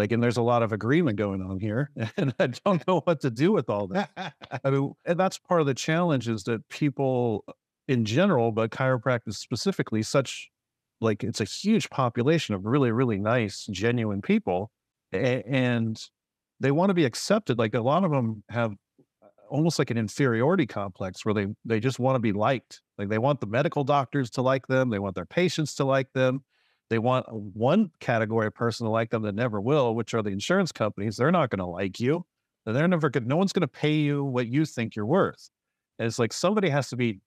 Like, 0.00 0.12
and 0.12 0.22
there's 0.22 0.38
a 0.38 0.42
lot 0.42 0.62
of 0.62 0.72
agreement 0.72 1.18
going 1.18 1.42
on 1.42 1.60
here, 1.60 1.90
and 2.16 2.32
I 2.40 2.46
don't 2.46 2.86
know 2.88 3.00
what 3.00 3.20
to 3.20 3.30
do 3.30 3.52
with 3.52 3.68
all 3.68 3.86
that. 3.88 4.08
I 4.64 4.70
mean, 4.70 4.94
and 5.04 5.20
that's 5.20 5.36
part 5.36 5.60
of 5.60 5.66
the 5.66 5.74
challenge 5.74 6.26
is 6.26 6.44
that 6.44 6.66
people 6.70 7.44
uh, 7.46 7.52
in 7.86 8.06
general, 8.06 8.50
but 8.50 8.70
chiropractic 8.70 9.34
specifically, 9.34 10.02
such 10.02 10.48
like 11.02 11.22
it's 11.22 11.42
a 11.42 11.44
huge 11.44 11.90
population 11.90 12.54
of 12.54 12.64
really, 12.64 12.92
really 12.92 13.18
nice, 13.18 13.66
genuine 13.70 14.22
people, 14.22 14.70
a- 15.12 15.42
and 15.46 16.02
they 16.60 16.70
want 16.70 16.88
to 16.88 16.94
be 16.94 17.04
accepted. 17.04 17.58
Like 17.58 17.74
a 17.74 17.82
lot 17.82 18.02
of 18.02 18.10
them 18.10 18.42
have 18.48 18.72
uh, 19.22 19.26
almost 19.50 19.78
like 19.78 19.90
an 19.90 19.98
inferiority 19.98 20.66
complex 20.66 21.26
where 21.26 21.34
they 21.34 21.48
they 21.66 21.78
just 21.78 21.98
want 21.98 22.16
to 22.16 22.20
be 22.20 22.32
liked. 22.32 22.80
Like 22.96 23.10
they 23.10 23.18
want 23.18 23.40
the 23.40 23.46
medical 23.46 23.84
doctors 23.84 24.30
to 24.30 24.40
like 24.40 24.66
them, 24.66 24.88
they 24.88 24.98
want 24.98 25.14
their 25.14 25.26
patients 25.26 25.74
to 25.74 25.84
like 25.84 26.10
them, 26.14 26.42
They 26.90 26.98
want 26.98 27.26
one 27.32 27.90
category 28.00 28.48
of 28.48 28.54
person 28.54 28.84
to 28.84 28.90
like 28.90 29.10
them 29.10 29.22
that 29.22 29.34
never 29.34 29.60
will, 29.60 29.94
which 29.94 30.12
are 30.12 30.22
the 30.22 30.30
insurance 30.30 30.72
companies. 30.72 31.16
They're 31.16 31.30
not 31.30 31.50
going 31.50 31.60
to 31.60 31.66
like 31.66 32.00
you. 32.00 32.26
They're 32.66 32.88
never 32.88 33.08
good. 33.08 33.26
No 33.26 33.36
one's 33.36 33.52
going 33.52 33.62
to 33.62 33.68
pay 33.68 33.94
you 33.94 34.24
what 34.24 34.48
you 34.48 34.66
think 34.66 34.96
you're 34.96 35.06
worth. 35.06 35.50
And 35.98 36.06
it's 36.06 36.18
like 36.18 36.32
somebody 36.32 36.68
has 36.68 36.88
to 36.90 36.96
be 36.96 37.20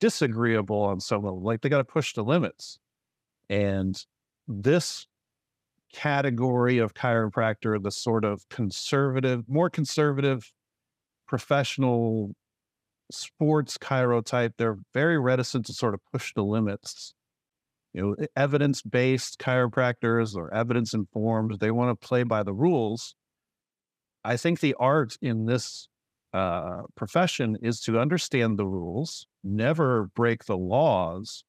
disagreeable 0.00 0.82
on 0.82 1.00
some 1.00 1.22
level. 1.22 1.40
Like 1.40 1.60
they 1.60 1.68
got 1.68 1.78
to 1.78 1.84
push 1.84 2.14
the 2.14 2.24
limits. 2.24 2.78
And 3.48 4.04
this 4.48 5.06
category 5.92 6.78
of 6.78 6.94
chiropractor, 6.94 7.82
the 7.82 7.90
sort 7.90 8.24
of 8.24 8.48
conservative, 8.48 9.44
more 9.48 9.70
conservative, 9.70 10.52
professional 11.26 12.34
sports 13.10 13.78
chiro 13.78 14.24
type, 14.24 14.54
they're 14.56 14.78
very 14.94 15.18
reticent 15.18 15.66
to 15.66 15.72
sort 15.72 15.94
of 15.94 16.00
push 16.12 16.34
the 16.34 16.44
limits. 16.44 17.14
You 17.92 18.02
know, 18.02 18.26
evidence 18.36 18.82
based 18.82 19.38
chiropractors 19.38 20.36
or 20.36 20.52
evidence 20.54 20.94
informed, 20.94 21.58
they 21.58 21.70
want 21.70 22.00
to 22.00 22.06
play 22.06 22.22
by 22.22 22.42
the 22.42 22.52
rules. 22.52 23.14
I 24.24 24.36
think 24.36 24.60
the 24.60 24.74
art 24.78 25.16
in 25.20 25.46
this 25.46 25.88
uh, 26.32 26.82
profession 26.94 27.56
is 27.62 27.80
to 27.80 27.98
understand 27.98 28.58
the 28.58 28.66
rules, 28.66 29.26
never 29.42 30.10
break 30.14 30.44
the 30.44 30.56
laws, 30.56 31.42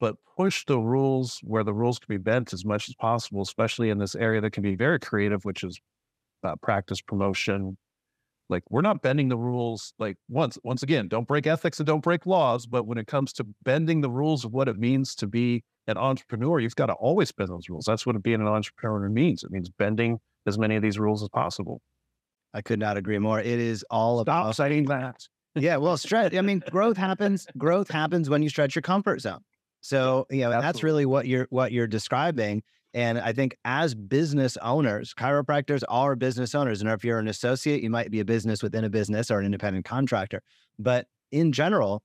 but 0.00 0.16
push 0.36 0.64
the 0.64 0.78
rules 0.78 1.40
where 1.42 1.64
the 1.64 1.74
rules 1.74 1.98
can 1.98 2.12
be 2.12 2.18
bent 2.18 2.52
as 2.52 2.64
much 2.64 2.88
as 2.88 2.94
possible, 2.94 3.42
especially 3.42 3.90
in 3.90 3.98
this 3.98 4.14
area 4.14 4.40
that 4.40 4.52
can 4.52 4.62
be 4.62 4.74
very 4.74 4.98
creative, 4.98 5.44
which 5.44 5.62
is 5.62 5.78
uh, 6.42 6.56
practice 6.62 7.00
promotion. 7.00 7.76
Like 8.52 8.62
we're 8.70 8.82
not 8.82 9.02
bending 9.02 9.28
the 9.28 9.36
rules. 9.36 9.94
Like 9.98 10.16
once, 10.28 10.58
once 10.62 10.82
again, 10.84 11.08
don't 11.08 11.26
break 11.26 11.46
ethics 11.46 11.80
and 11.80 11.86
don't 11.86 12.02
break 12.02 12.26
laws. 12.26 12.66
But 12.66 12.86
when 12.86 12.98
it 12.98 13.08
comes 13.08 13.32
to 13.34 13.46
bending 13.64 14.02
the 14.02 14.10
rules 14.10 14.44
of 14.44 14.52
what 14.52 14.68
it 14.68 14.78
means 14.78 15.16
to 15.16 15.26
be 15.26 15.64
an 15.88 15.96
entrepreneur, 15.96 16.60
you've 16.60 16.76
got 16.76 16.86
to 16.86 16.92
always 16.92 17.32
bend 17.32 17.50
those 17.50 17.68
rules. 17.68 17.86
That's 17.86 18.06
what 18.06 18.22
being 18.22 18.40
an 18.40 18.46
entrepreneur 18.46 19.08
means. 19.08 19.42
It 19.42 19.50
means 19.50 19.68
bending 19.70 20.18
as 20.46 20.58
many 20.58 20.76
of 20.76 20.82
these 20.82 20.98
rules 20.98 21.22
as 21.22 21.28
possible. 21.30 21.80
I 22.54 22.60
could 22.60 22.78
not 22.78 22.96
agree 22.96 23.18
more. 23.18 23.40
It 23.40 23.46
is 23.46 23.84
all 23.90 24.22
Stop 24.22 24.44
about 24.44 24.56
saying 24.56 24.84
that. 24.84 25.26
yeah. 25.54 25.78
Well, 25.78 25.96
stretch. 25.96 26.34
I 26.34 26.42
mean, 26.42 26.62
growth 26.70 26.96
happens. 26.96 27.46
Growth 27.58 27.90
happens 27.90 28.30
when 28.30 28.42
you 28.42 28.48
stretch 28.48 28.74
your 28.76 28.82
comfort 28.82 29.20
zone. 29.22 29.40
So 29.80 30.26
you 30.30 30.42
know 30.42 30.50
that's 30.50 30.84
really 30.84 31.06
what 31.06 31.26
you're 31.26 31.48
what 31.50 31.72
you're 31.72 31.88
describing. 31.88 32.62
And 32.94 33.18
I 33.18 33.32
think 33.32 33.56
as 33.64 33.94
business 33.94 34.56
owners, 34.58 35.14
chiropractors 35.14 35.82
are 35.88 36.14
business 36.14 36.54
owners. 36.54 36.82
And 36.82 36.90
if 36.90 37.04
you're 37.04 37.18
an 37.18 37.28
associate, 37.28 37.82
you 37.82 37.90
might 37.90 38.10
be 38.10 38.20
a 38.20 38.24
business 38.24 38.62
within 38.62 38.84
a 38.84 38.90
business 38.90 39.30
or 39.30 39.38
an 39.38 39.46
independent 39.46 39.84
contractor. 39.84 40.42
But 40.78 41.06
in 41.30 41.52
general, 41.52 42.02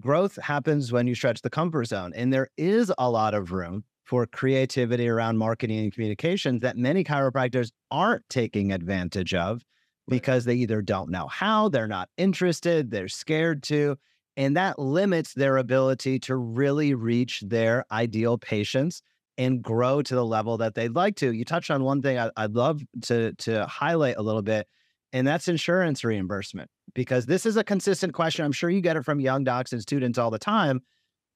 growth 0.00 0.38
happens 0.42 0.90
when 0.90 1.06
you 1.06 1.14
stretch 1.14 1.42
the 1.42 1.50
comfort 1.50 1.84
zone. 1.84 2.12
And 2.14 2.32
there 2.32 2.48
is 2.56 2.90
a 2.96 3.10
lot 3.10 3.34
of 3.34 3.52
room 3.52 3.84
for 4.04 4.26
creativity 4.26 5.08
around 5.08 5.38
marketing 5.38 5.78
and 5.80 5.92
communications 5.92 6.60
that 6.62 6.76
many 6.76 7.04
chiropractors 7.04 7.70
aren't 7.90 8.28
taking 8.28 8.72
advantage 8.72 9.34
of 9.34 9.62
because 10.08 10.44
they 10.44 10.54
either 10.54 10.82
don't 10.82 11.10
know 11.10 11.28
how, 11.28 11.68
they're 11.68 11.86
not 11.86 12.08
interested, 12.16 12.90
they're 12.90 13.08
scared 13.08 13.62
to. 13.62 13.96
And 14.36 14.56
that 14.56 14.78
limits 14.78 15.34
their 15.34 15.58
ability 15.58 16.18
to 16.20 16.36
really 16.36 16.94
reach 16.94 17.42
their 17.46 17.84
ideal 17.92 18.38
patients 18.38 19.02
and 19.38 19.62
grow 19.62 20.02
to 20.02 20.14
the 20.14 20.24
level 20.24 20.58
that 20.58 20.74
they'd 20.74 20.94
like 20.94 21.16
to. 21.16 21.32
You 21.32 21.44
touched 21.44 21.70
on 21.70 21.84
one 21.84 22.02
thing 22.02 22.18
I, 22.18 22.30
would 22.38 22.54
love 22.54 22.82
to, 23.02 23.32
to 23.34 23.66
highlight 23.66 24.16
a 24.16 24.22
little 24.22 24.42
bit, 24.42 24.66
and 25.12 25.26
that's 25.26 25.48
insurance 25.48 26.04
reimbursement, 26.04 26.70
because 26.94 27.26
this 27.26 27.46
is 27.46 27.56
a 27.56 27.64
consistent 27.64 28.12
question. 28.12 28.44
I'm 28.44 28.52
sure 28.52 28.70
you 28.70 28.80
get 28.80 28.96
it 28.96 29.04
from 29.04 29.20
young 29.20 29.44
docs 29.44 29.72
and 29.72 29.82
students 29.82 30.18
all 30.18 30.30
the 30.30 30.38
time. 30.38 30.80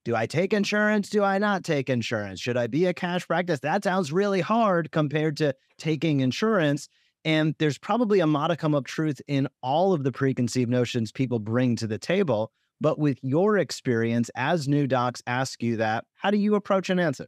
Do 0.04 0.14
I 0.14 0.26
take 0.26 0.52
insurance? 0.52 1.10
Do 1.10 1.24
I 1.24 1.38
not 1.38 1.64
take 1.64 1.90
insurance? 1.90 2.40
Should 2.40 2.56
I 2.56 2.68
be 2.68 2.86
a 2.86 2.94
cash 2.94 3.26
practice? 3.26 3.60
That 3.60 3.82
sounds 3.82 4.12
really 4.12 4.40
hard 4.40 4.92
compared 4.92 5.36
to 5.38 5.52
taking 5.78 6.20
insurance. 6.20 6.88
And 7.24 7.56
there's 7.58 7.76
probably 7.76 8.20
a 8.20 8.26
modicum 8.26 8.72
of 8.72 8.84
truth 8.84 9.20
in 9.26 9.48
all 9.62 9.92
of 9.92 10.04
the 10.04 10.12
preconceived 10.12 10.70
notions 10.70 11.10
people 11.10 11.40
bring 11.40 11.74
to 11.76 11.88
the 11.88 11.98
table. 11.98 12.52
But 12.80 13.00
with 13.00 13.18
your 13.22 13.58
experience 13.58 14.30
as 14.36 14.68
new 14.68 14.86
docs 14.86 15.22
ask 15.26 15.60
you 15.60 15.78
that, 15.78 16.04
how 16.14 16.30
do 16.30 16.36
you 16.36 16.54
approach 16.54 16.88
an 16.88 17.00
answer? 17.00 17.26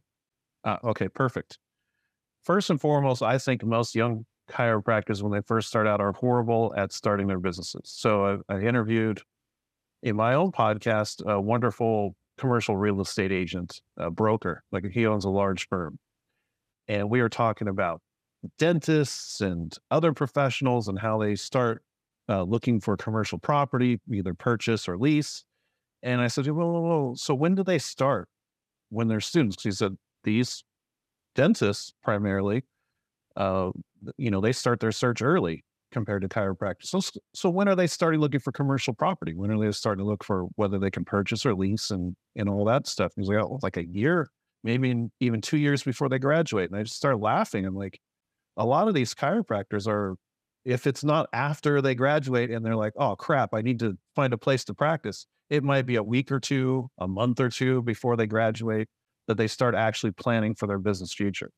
Uh, 0.69 0.77
okay, 0.83 1.07
perfect. 1.07 1.57
First 2.43 2.69
and 2.69 2.79
foremost, 2.79 3.23
I 3.23 3.39
think 3.39 3.63
most 3.63 3.95
young 3.95 4.25
chiropractors, 4.51 5.23
when 5.23 5.31
they 5.31 5.41
first 5.47 5.67
start 5.67 5.87
out, 5.87 5.99
are 5.99 6.13
horrible 6.13 6.73
at 6.77 6.93
starting 6.93 7.25
their 7.25 7.39
businesses. 7.39 7.81
So 7.85 8.43
I, 8.49 8.55
I 8.55 8.61
interviewed 8.61 9.21
in 10.03 10.15
my 10.15 10.35
own 10.35 10.51
podcast 10.51 11.25
a 11.25 11.41
wonderful 11.41 12.15
commercial 12.37 12.77
real 12.77 13.01
estate 13.01 13.31
agent, 13.31 13.81
a 13.97 14.11
broker, 14.11 14.63
like 14.71 14.85
he 14.91 15.07
owns 15.07 15.25
a 15.25 15.29
large 15.29 15.67
firm. 15.67 15.97
And 16.87 17.09
we 17.09 17.19
are 17.21 17.29
talking 17.29 17.67
about 17.67 18.01
dentists 18.59 19.41
and 19.41 19.75
other 19.89 20.13
professionals 20.13 20.87
and 20.87 20.99
how 20.99 21.17
they 21.17 21.35
start 21.35 21.83
uh, 22.29 22.43
looking 22.43 22.79
for 22.79 22.95
commercial 22.95 23.39
property, 23.39 23.99
either 24.13 24.35
purchase 24.35 24.87
or 24.87 24.99
lease. 24.99 25.43
And 26.03 26.21
I 26.21 26.27
said, 26.27 26.45
well, 26.47 26.69
whoa, 26.69 26.81
whoa. 26.81 27.13
So 27.15 27.33
when 27.33 27.55
do 27.55 27.63
they 27.63 27.79
start? 27.79 28.29
When 28.89 29.07
they're 29.07 29.19
students? 29.19 29.63
He 29.63 29.71
said, 29.71 29.97
these 30.23 30.63
dentists 31.35 31.93
primarily, 32.03 32.63
uh, 33.35 33.71
you 34.17 34.31
know, 34.31 34.41
they 34.41 34.51
start 34.51 34.79
their 34.79 34.91
search 34.91 35.21
early 35.21 35.63
compared 35.91 36.21
to 36.21 36.27
chiropractors. 36.27 36.85
So, 36.85 37.01
so 37.33 37.49
when 37.49 37.67
are 37.67 37.75
they 37.75 37.87
starting 37.87 38.19
looking 38.19 38.39
for 38.39 38.51
commercial 38.51 38.93
property? 38.93 39.33
When 39.33 39.51
are 39.51 39.59
they 39.59 39.71
starting 39.71 40.03
to 40.03 40.09
look 40.09 40.23
for 40.23 40.43
whether 40.55 40.77
they 40.77 40.91
can 40.91 41.05
purchase 41.05 41.45
or 41.45 41.55
lease 41.55 41.91
and 41.91 42.15
and 42.35 42.49
all 42.49 42.65
that 42.65 42.87
stuff? 42.87 43.13
He's 43.15 43.27
like, 43.27 43.39
oh, 43.39 43.59
like 43.61 43.77
a 43.77 43.85
year, 43.85 44.29
maybe 44.63 45.07
even 45.19 45.41
two 45.41 45.57
years 45.57 45.83
before 45.83 46.09
they 46.09 46.19
graduate. 46.19 46.69
And 46.69 46.79
I 46.79 46.83
just 46.83 46.95
start 46.95 47.19
laughing. 47.19 47.65
I'm 47.65 47.75
like, 47.75 47.99
a 48.57 48.65
lot 48.65 48.87
of 48.87 48.93
these 48.93 49.15
chiropractors 49.15 49.87
are, 49.87 50.15
if 50.65 50.85
it's 50.85 51.03
not 51.03 51.29
after 51.33 51.81
they 51.81 51.95
graduate 51.95 52.51
and 52.51 52.65
they're 52.65 52.75
like, 52.75 52.93
oh 52.97 53.15
crap, 53.15 53.53
I 53.53 53.61
need 53.61 53.79
to 53.79 53.97
find 54.15 54.33
a 54.33 54.37
place 54.37 54.65
to 54.65 54.73
practice. 54.73 55.25
It 55.49 55.63
might 55.63 55.85
be 55.85 55.95
a 55.95 56.03
week 56.03 56.31
or 56.31 56.39
two, 56.39 56.89
a 56.99 57.07
month 57.07 57.39
or 57.39 57.49
two 57.49 57.81
before 57.81 58.15
they 58.17 58.27
graduate 58.27 58.87
that 59.29 59.37
they 59.37 59.47
start 59.47 59.75
actually 59.75 60.11
planning 60.11 60.55
for 60.55 60.65
their 60.65 60.79
business 60.79 61.13
future. 61.13 61.51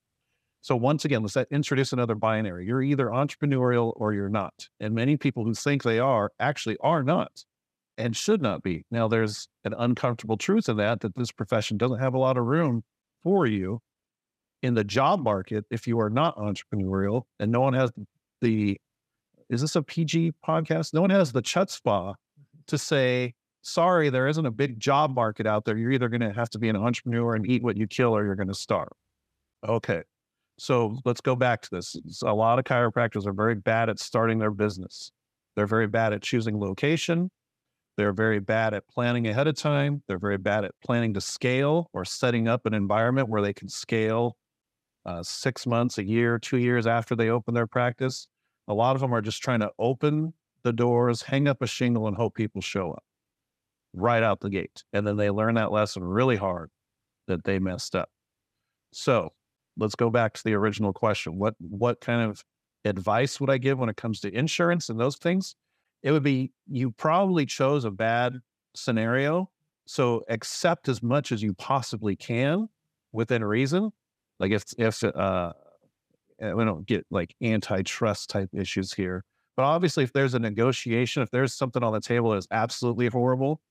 So 0.60 0.76
once 0.76 1.06
again, 1.06 1.22
let's 1.22 1.38
uh, 1.38 1.46
introduce 1.52 1.94
another 1.94 2.16
binary. 2.16 2.68
You're 2.68 2.84
either 2.84 3.08
entrepreneurial 3.08 3.94
or 3.96 4.14
you're 4.14 4.30
not. 4.30 4.68
And 4.82 4.94
many 4.94 5.16
people 5.16 5.46
who 5.46 5.54
think 5.54 5.82
they 5.82 5.98
are 5.98 6.32
actually 6.38 6.76
are 6.82 7.02
not 7.02 7.32
and 7.98 8.14
should 8.16 8.42
not 8.42 8.62
be. 8.62 8.84
Now 8.92 9.08
there's 9.08 9.48
an 9.64 9.74
uncomfortable 9.78 10.36
truth 10.36 10.68
in 10.68 10.76
that 10.78 11.00
that 11.00 11.16
this 11.16 11.32
profession 11.32 11.78
doesn't 11.78 12.00
have 12.00 12.14
a 12.14 12.20
lot 12.20 12.38
of 12.38 12.44
room 12.44 12.84
for 13.24 13.48
you 13.48 13.80
in 14.62 14.74
the 14.74 14.84
job 14.84 15.22
market 15.22 15.64
if 15.72 15.88
you 15.88 15.98
are 16.02 16.10
not 16.10 16.36
entrepreneurial 16.36 17.24
and 17.40 17.54
no 17.54 17.62
one 17.62 17.74
has 17.74 17.90
the 18.42 18.78
is 19.50 19.62
this 19.62 19.78
a 19.78 19.82
PG 19.82 20.34
podcast? 20.46 20.94
No 20.94 21.00
one 21.00 21.10
has 21.10 21.32
the 21.32 21.42
chutzpah 21.42 22.16
to 22.68 22.78
say, 22.78 23.34
sorry, 23.62 24.10
there 24.10 24.28
isn't 24.28 24.46
a 24.46 24.52
big 24.52 24.80
job 24.80 25.14
market 25.14 25.46
out 25.46 25.66
there. 25.66 25.78
You're 25.78 25.92
either 25.92 26.10
going 26.10 26.22
to 26.22 26.34
have 26.34 26.50
to 26.52 26.60
be 26.60 26.70
an 26.70 26.76
entrepreneur 26.76 27.36
and 27.36 27.46
eat 27.46 27.64
what 27.64 27.78
you 27.78 27.88
kill 27.88 28.16
or 28.16 28.26
you're 28.26 28.36
going 28.36 28.48
to 28.48 28.54
starve. 28.54 28.92
Okay. 29.68 30.04
So 30.58 30.98
let's 31.06 31.22
go 31.22 31.36
back 31.36 31.62
to 31.64 31.70
this. 31.72 31.96
A 32.24 32.34
lot 32.34 32.60
of 32.60 32.66
chiropractors 32.66 33.26
are 33.26 33.34
very 33.34 33.56
bad 33.56 33.90
at 33.90 34.00
starting 34.00 34.40
their 34.40 34.52
business. 34.52 35.12
They're 35.56 35.68
very 35.68 35.88
bad 35.88 36.14
at 36.14 36.22
choosing 36.22 36.60
location. 36.60 37.32
They're 37.98 38.14
very 38.14 38.40
bad 38.40 38.74
at 38.74 38.88
planning 38.88 39.28
ahead 39.28 39.48
of 39.48 39.56
time. 39.56 40.04
They're 40.08 40.20
very 40.20 40.38
bad 40.38 40.64
at 40.64 40.72
planning 40.84 41.14
to 41.16 41.22
scale 41.22 41.90
or 41.94 42.06
setting 42.06 42.48
up 42.48 42.66
an 42.66 42.74
environment 42.74 43.28
where 43.28 43.42
they 43.42 43.54
can 43.54 43.70
scale 43.70 44.38
uh, 45.06 45.24
six 45.24 45.66
months, 45.66 45.98
a 45.98 46.06
year, 46.06 46.38
two 46.40 46.58
years 46.58 46.88
after 46.88 47.16
they 47.16 47.30
open 47.30 47.54
their 47.54 47.68
practice. 47.68 48.28
A 48.68 48.74
lot 48.74 48.96
of 48.96 49.02
them 49.02 49.14
are 49.14 49.22
just 49.22 49.42
trying 49.42 49.60
to 49.60 49.72
open 49.80 50.34
the 50.64 50.72
doors, 50.72 51.24
hang 51.24 51.48
up 51.48 51.62
a 51.62 51.68
shingle, 51.68 52.08
and 52.08 52.16
hope 52.16 52.36
people 52.36 52.62
show 52.62 52.92
up 52.92 53.04
right 53.94 54.24
out 54.24 54.40
the 54.40 54.50
gate. 54.50 54.84
And 54.94 55.06
then 55.06 55.18
they 55.18 55.30
learn 55.30 55.56
that 55.56 55.72
lesson 55.72 56.04
really 56.04 56.38
hard 56.38 56.70
that 57.28 57.44
they 57.44 57.60
messed 57.60 57.96
up. 57.96 58.10
So 58.94 59.34
let's 59.78 59.96
go 59.96 60.10
back 60.10 60.34
to 60.34 60.44
the 60.44 60.54
original 60.54 60.94
question. 60.94 61.38
What 61.38 61.56
what 61.60 62.02
kind 62.02 62.30
of 62.30 62.44
advice 62.86 63.40
would 63.40 63.50
I 63.50 63.58
give 63.58 63.80
when 63.80 63.90
it 63.90 63.98
comes 63.98 64.20
to 64.22 64.34
insurance 64.34 64.90
and 64.90 65.00
those 65.00 65.18
things? 65.18 65.56
It 66.04 66.12
would 66.12 66.24
be 66.24 66.52
you 66.68 66.92
probably 66.92 67.46
chose 67.46 67.86
a 67.86 67.92
bad 67.92 68.40
scenario. 68.76 69.50
So 69.86 70.24
accept 70.30 70.90
as 70.90 71.04
much 71.04 71.32
as 71.32 71.42
you 71.42 71.54
possibly 71.54 72.16
can 72.16 72.70
within 73.12 73.44
reason. 73.44 73.92
Like 74.40 74.52
if 74.52 74.66
if 74.78 75.04
uh 75.04 75.54
we 76.40 76.66
don't 76.66 76.86
get 76.86 77.06
like 77.12 77.36
antitrust 77.42 78.30
type 78.30 78.50
issues 78.54 78.94
here. 78.94 79.24
But 79.56 79.64
obviously 79.64 80.04
if 80.04 80.14
there's 80.14 80.34
a 80.34 80.40
negotiation, 80.40 81.22
if 81.22 81.30
there's 81.30 81.54
something 81.54 81.84
on 81.84 81.94
the 81.94 82.02
table 82.02 82.32
that 82.32 82.38
is 82.38 82.48
absolutely 82.52 83.08
horrible, 83.08 83.62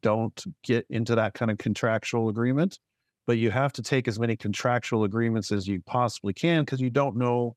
don't 0.00 0.42
get 0.62 0.86
into 0.90 1.14
that 1.14 1.34
kind 1.34 1.50
of 1.50 1.58
contractual 1.58 2.28
agreement. 2.28 2.78
But 3.26 3.38
you 3.38 3.50
have 3.50 3.72
to 3.74 3.82
take 3.82 4.06
as 4.06 4.18
many 4.18 4.36
contractual 4.36 5.04
agreements 5.04 5.50
as 5.50 5.66
you 5.66 5.80
possibly 5.86 6.34
can 6.34 6.64
because 6.64 6.80
you 6.80 6.90
don't 6.90 7.16
know 7.16 7.56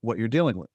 what 0.00 0.16
you're 0.16 0.28
dealing 0.28 0.56
with. 0.56 0.70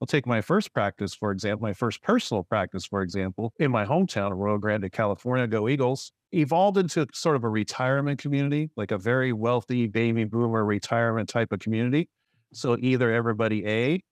I'll 0.00 0.06
take 0.06 0.26
my 0.26 0.40
first 0.40 0.72
practice, 0.72 1.14
for 1.14 1.32
example, 1.32 1.66
my 1.66 1.72
first 1.72 2.02
personal 2.02 2.44
practice, 2.44 2.86
for 2.86 3.02
example, 3.02 3.52
in 3.58 3.70
my 3.70 3.84
hometown 3.84 4.30
of 4.30 4.38
Arroyo 4.38 4.58
Grande, 4.58 4.92
California, 4.92 5.46
go 5.46 5.68
Eagles, 5.68 6.12
evolved 6.32 6.76
into 6.76 7.06
sort 7.12 7.34
of 7.34 7.42
a 7.42 7.48
retirement 7.48 8.20
community, 8.20 8.70
like 8.76 8.92
a 8.92 8.98
very 8.98 9.32
wealthy 9.32 9.86
baby 9.86 10.24
boomer 10.24 10.64
retirement 10.64 11.28
type 11.28 11.50
of 11.50 11.58
community. 11.58 12.08
So 12.52 12.76
either 12.80 13.12
everybody 13.12 13.66
A 13.66 14.02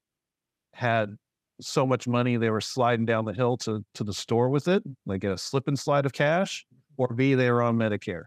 had 0.73 1.17
so 1.61 1.87
much 1.87 2.07
money 2.07 2.37
they 2.37 2.51
were 2.51 2.61
sliding 2.61 3.07
down 3.07 3.25
the 3.25 3.33
hill 3.33 3.57
to, 3.59 3.85
to 3.95 4.05
the 4.05 4.13
store 4.13 4.49
with 4.49 4.69
it, 4.69 4.83
like 5.07 5.25
a 5.25 5.39
slip 5.39 5.69
and 5.69 5.79
slide 5.79 6.07
of 6.07 6.13
cash, 6.13 6.67
or 6.97 7.09
B, 7.09 7.35
they 7.35 7.51
were 7.51 7.63
on 7.63 7.77
Medicare. 7.77 8.25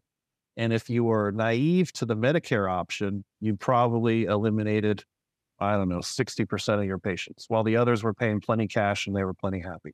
And 0.58 0.74
if 0.74 0.90
you 0.90 1.04
were 1.04 1.32
naive 1.32 1.94
to 1.94 2.06
the 2.06 2.16
Medicare 2.16 2.70
option, 2.70 3.24
you 3.40 3.56
probably 3.56 4.26
eliminated, 4.26 5.04
I 5.60 5.74
don't 5.74 5.90
know, 5.90 6.00
60% 6.00 6.80
of 6.80 6.86
your 6.86 7.00
patients, 7.00 7.46
while 7.48 7.64
the 7.64 7.78
others 7.78 8.04
were 8.04 8.14
paying 8.14 8.42
plenty 8.42 8.68
cash 8.68 9.08
and 9.08 9.16
they 9.16 9.24
were 9.24 9.34
plenty 9.34 9.60
happy. 9.60 9.94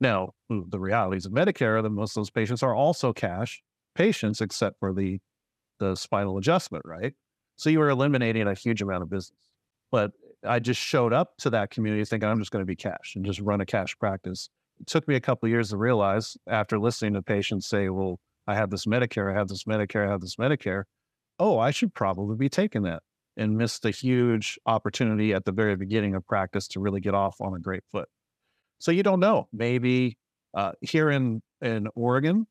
Now, 0.00 0.30
the 0.48 0.78
realities 0.78 1.26
of 1.26 1.32
Medicare 1.32 1.78
are 1.78 1.82
that 1.82 1.90
most 1.90 2.16
of 2.16 2.20
those 2.20 2.30
patients 2.30 2.62
are 2.62 2.74
also 2.74 3.12
cash 3.12 3.62
patients, 3.94 4.40
except 4.40 4.78
for 4.80 4.92
the 4.92 5.20
the 5.80 5.94
spinal 5.96 6.38
adjustment, 6.38 6.84
right? 6.86 7.14
So 7.56 7.70
you 7.70 7.78
were 7.78 7.90
eliminating 7.90 8.46
a 8.46 8.54
huge 8.54 8.80
amount 8.80 9.02
of 9.02 9.10
business. 9.10 9.38
But 9.90 10.12
I 10.46 10.58
just 10.58 10.80
showed 10.80 11.12
up 11.12 11.36
to 11.38 11.50
that 11.50 11.70
community 11.70 12.04
thinking 12.04 12.28
I'm 12.28 12.38
just 12.38 12.50
going 12.50 12.62
to 12.62 12.66
be 12.66 12.76
cash 12.76 13.14
and 13.16 13.24
just 13.24 13.40
run 13.40 13.60
a 13.60 13.66
cash 13.66 13.96
practice. 13.98 14.48
It 14.80 14.86
took 14.86 15.06
me 15.06 15.14
a 15.14 15.20
couple 15.20 15.48
years 15.48 15.70
to 15.70 15.76
realize 15.76 16.36
after 16.48 16.78
listening 16.78 17.14
to 17.14 17.22
patients 17.22 17.68
say, 17.68 17.88
well, 17.88 18.18
I 18.46 18.54
have 18.54 18.70
this 18.70 18.86
Medicare, 18.86 19.32
I 19.32 19.38
have 19.38 19.48
this 19.48 19.64
Medicare, 19.64 20.06
I 20.06 20.10
have 20.10 20.20
this 20.20 20.36
Medicare. 20.36 20.84
Oh, 21.38 21.58
I 21.58 21.70
should 21.70 21.94
probably 21.94 22.36
be 22.36 22.48
taking 22.48 22.82
that 22.82 23.02
and 23.36 23.56
missed 23.56 23.84
a 23.84 23.90
huge 23.90 24.58
opportunity 24.66 25.32
at 25.32 25.44
the 25.44 25.52
very 25.52 25.76
beginning 25.76 26.14
of 26.14 26.26
practice 26.26 26.68
to 26.68 26.80
really 26.80 27.00
get 27.00 27.14
off 27.14 27.40
on 27.40 27.54
a 27.54 27.58
great 27.58 27.82
foot. 27.90 28.08
So 28.78 28.90
you 28.92 29.02
don't 29.02 29.20
know. 29.20 29.48
Maybe 29.52 30.16
uh, 30.54 30.72
here 30.80 31.10
in 31.10 31.42
in 31.60 31.88
Oregon, 31.94 32.46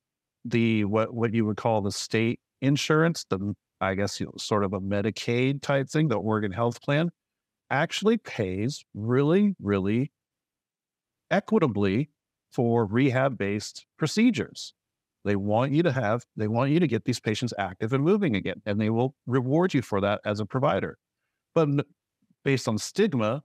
the 0.45 0.85
what 0.85 1.13
what 1.13 1.33
you 1.33 1.45
would 1.45 1.57
call 1.57 1.81
the 1.81 1.91
state 1.91 2.39
insurance, 2.61 3.25
the 3.29 3.53
I 3.79 3.95
guess 3.95 4.19
you 4.19 4.25
know, 4.25 4.33
sort 4.37 4.63
of 4.63 4.73
a 4.73 4.79
Medicaid 4.79 5.61
type 5.61 5.89
thing, 5.89 6.07
the 6.07 6.15
Oregon 6.15 6.51
Health 6.51 6.81
Plan, 6.81 7.11
actually 7.69 8.17
pays 8.17 8.83
really, 8.93 9.55
really 9.61 10.11
equitably 11.31 12.09
for 12.51 12.85
rehab 12.85 13.37
based 13.37 13.85
procedures. 13.97 14.73
They 15.25 15.35
want 15.35 15.71
you 15.71 15.83
to 15.83 15.91
have, 15.91 16.23
they 16.35 16.47
want 16.47 16.71
you 16.71 16.79
to 16.79 16.87
get 16.87 17.05
these 17.05 17.19
patients 17.19 17.53
active 17.57 17.93
and 17.93 18.03
moving 18.03 18.35
again, 18.35 18.61
and 18.65 18.79
they 18.79 18.89
will 18.89 19.15
reward 19.25 19.73
you 19.73 19.81
for 19.81 20.01
that 20.01 20.19
as 20.25 20.39
a 20.39 20.45
provider. 20.45 20.97
But 21.55 21.69
based 22.43 22.67
on 22.67 22.77
stigma, 22.77 23.43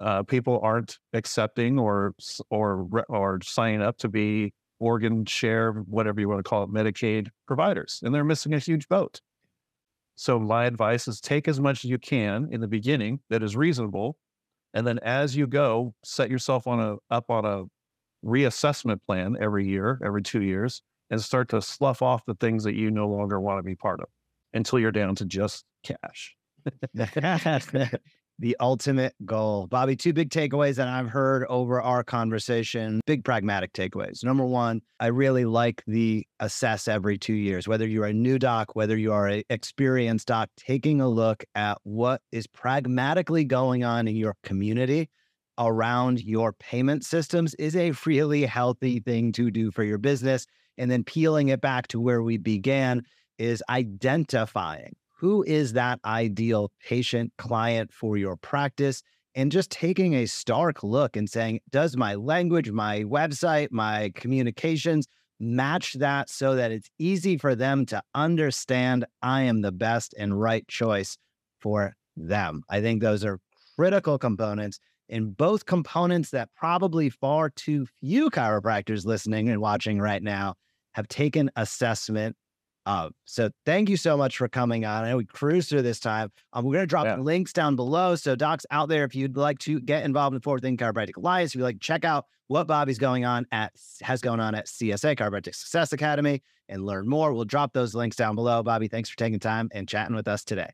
uh, 0.00 0.24
people 0.24 0.60
aren't 0.62 0.98
accepting 1.12 1.78
or 1.78 2.14
or 2.50 2.88
or 3.08 3.38
signing 3.42 3.80
up 3.80 3.96
to 3.98 4.08
be 4.08 4.52
organ 4.78 5.24
share, 5.24 5.72
whatever 5.72 6.20
you 6.20 6.28
want 6.28 6.38
to 6.44 6.48
call 6.48 6.64
it, 6.64 6.70
Medicaid 6.70 7.28
providers, 7.46 8.00
and 8.02 8.14
they're 8.14 8.24
missing 8.24 8.52
a 8.52 8.58
huge 8.58 8.88
boat. 8.88 9.20
So 10.16 10.38
my 10.40 10.64
advice 10.64 11.06
is 11.08 11.20
take 11.20 11.46
as 11.46 11.60
much 11.60 11.84
as 11.84 11.90
you 11.90 11.98
can 11.98 12.48
in 12.50 12.60
the 12.60 12.68
beginning 12.68 13.20
that 13.30 13.42
is 13.42 13.56
reasonable, 13.56 14.16
and 14.74 14.86
then 14.86 14.98
as 15.00 15.36
you 15.36 15.46
go, 15.46 15.94
set 16.04 16.30
yourself 16.30 16.66
on 16.66 16.80
a 16.80 16.96
up 17.14 17.30
on 17.30 17.44
a 17.44 17.64
reassessment 18.26 19.00
plan 19.06 19.36
every 19.40 19.66
year, 19.68 20.00
every 20.04 20.22
two 20.22 20.42
years, 20.42 20.82
and 21.10 21.20
start 21.20 21.48
to 21.50 21.62
slough 21.62 22.02
off 22.02 22.24
the 22.26 22.34
things 22.34 22.64
that 22.64 22.74
you 22.74 22.90
no 22.90 23.08
longer 23.08 23.40
want 23.40 23.58
to 23.58 23.62
be 23.62 23.76
part 23.76 24.00
of 24.00 24.08
until 24.52 24.78
you're 24.78 24.92
down 24.92 25.14
to 25.16 25.24
just 25.24 25.64
cash. 25.84 26.34
the 28.38 28.56
ultimate 28.60 29.14
goal. 29.24 29.66
Bobby, 29.66 29.96
two 29.96 30.12
big 30.12 30.30
takeaways 30.30 30.74
that 30.76 30.88
I've 30.88 31.08
heard 31.08 31.44
over 31.48 31.80
our 31.80 32.04
conversation, 32.04 33.00
big 33.06 33.24
pragmatic 33.24 33.72
takeaways. 33.72 34.22
Number 34.22 34.44
one, 34.44 34.82
I 35.00 35.06
really 35.06 35.44
like 35.44 35.82
the 35.86 36.26
assess 36.40 36.88
every 36.88 37.18
two 37.18 37.34
years, 37.34 37.66
whether 37.66 37.86
you're 37.86 38.06
a 38.06 38.12
new 38.12 38.38
doc, 38.38 38.74
whether 38.74 38.96
you 38.96 39.12
are 39.12 39.26
an 39.26 39.42
experienced 39.48 40.28
doc, 40.28 40.50
taking 40.56 41.00
a 41.00 41.08
look 41.08 41.44
at 41.54 41.78
what 41.84 42.20
is 42.32 42.46
pragmatically 42.46 43.44
going 43.44 43.84
on 43.84 44.06
in 44.08 44.16
your 44.16 44.36
community 44.42 45.08
around 45.58 46.22
your 46.22 46.52
payment 46.52 47.04
systems 47.04 47.54
is 47.54 47.74
a 47.76 47.92
really 48.04 48.44
healthy 48.44 49.00
thing 49.00 49.32
to 49.32 49.50
do 49.50 49.70
for 49.70 49.82
your 49.82 49.98
business. 49.98 50.46
And 50.78 50.90
then 50.90 51.04
peeling 51.04 51.48
it 51.48 51.62
back 51.62 51.88
to 51.88 52.00
where 52.00 52.22
we 52.22 52.36
began 52.36 53.02
is 53.38 53.62
identifying 53.68 54.94
who 55.16 55.42
is 55.44 55.72
that 55.72 55.98
ideal 56.04 56.70
patient 56.86 57.32
client 57.38 57.92
for 57.92 58.16
your 58.16 58.36
practice 58.36 59.02
and 59.34 59.50
just 59.50 59.70
taking 59.70 60.14
a 60.14 60.26
stark 60.26 60.82
look 60.82 61.16
and 61.16 61.28
saying, 61.28 61.60
does 61.70 61.96
my 61.96 62.14
language, 62.14 62.70
my 62.70 63.02
website, 63.02 63.68
my 63.70 64.10
communications 64.14 65.06
match 65.38 65.94
that 65.94 66.30
so 66.30 66.54
that 66.54 66.70
it's 66.70 66.88
easy 66.98 67.36
for 67.36 67.54
them 67.54 67.84
to 67.86 68.02
understand 68.14 69.04
I 69.22 69.42
am 69.42 69.60
the 69.60 69.72
best 69.72 70.14
and 70.18 70.38
right 70.40 70.66
choice 70.68 71.18
for 71.60 71.94
them? 72.16 72.62
I 72.70 72.80
think 72.80 73.02
those 73.02 73.24
are 73.24 73.38
critical 73.76 74.18
components 74.18 74.78
in 75.08 75.32
both 75.32 75.66
components 75.66 76.30
that 76.30 76.48
probably 76.56 77.10
far 77.10 77.50
too 77.50 77.86
few 78.00 78.30
chiropractors 78.30 79.04
listening 79.04 79.48
and 79.48 79.60
watching 79.60 79.98
right 79.98 80.22
now 80.22 80.54
have 80.92 81.08
taken 81.08 81.50
assessment 81.56 82.36
of. 82.86 83.12
So 83.24 83.50
thank 83.66 83.90
you 83.90 83.96
so 83.96 84.16
much 84.16 84.38
for 84.38 84.48
coming 84.48 84.84
on. 84.84 85.04
I 85.04 85.10
know 85.10 85.16
we 85.18 85.24
cruised 85.24 85.68
through 85.68 85.82
this 85.82 86.00
time. 86.00 86.30
Um, 86.52 86.64
we're 86.64 86.74
going 86.74 86.84
to 86.84 86.86
drop 86.86 87.04
yeah. 87.04 87.16
links 87.16 87.52
down 87.52 87.76
below. 87.76 88.14
So 88.14 88.36
docs 88.36 88.64
out 88.70 88.88
there, 88.88 89.04
if 89.04 89.14
you'd 89.14 89.36
like 89.36 89.58
to 89.60 89.80
get 89.80 90.04
involved 90.04 90.34
in 90.34 90.40
Forward 90.40 90.62
Thinking 90.62 90.86
Chiropractic 90.86 91.16
Alliance, 91.16 91.50
if 91.50 91.56
you'd 91.56 91.64
like 91.64 91.76
to 91.76 91.86
check 91.86 92.04
out 92.04 92.24
what 92.46 92.66
Bobby's 92.66 92.98
going 92.98 93.24
on 93.24 93.44
at 93.50 93.72
has 94.00 94.20
going 94.20 94.40
on 94.40 94.54
at 94.54 94.66
CSA 94.66 95.16
Chiropractic 95.16 95.54
Success 95.54 95.92
Academy 95.92 96.42
and 96.68 96.86
learn 96.86 97.08
more, 97.08 97.32
we'll 97.32 97.44
drop 97.44 97.72
those 97.72 97.94
links 97.94 98.16
down 98.16 98.36
below. 98.36 98.62
Bobby, 98.62 98.88
thanks 98.88 99.10
for 99.10 99.16
taking 99.16 99.40
time 99.40 99.68
and 99.74 99.88
chatting 99.88 100.14
with 100.14 100.28
us 100.28 100.44
today. 100.44 100.70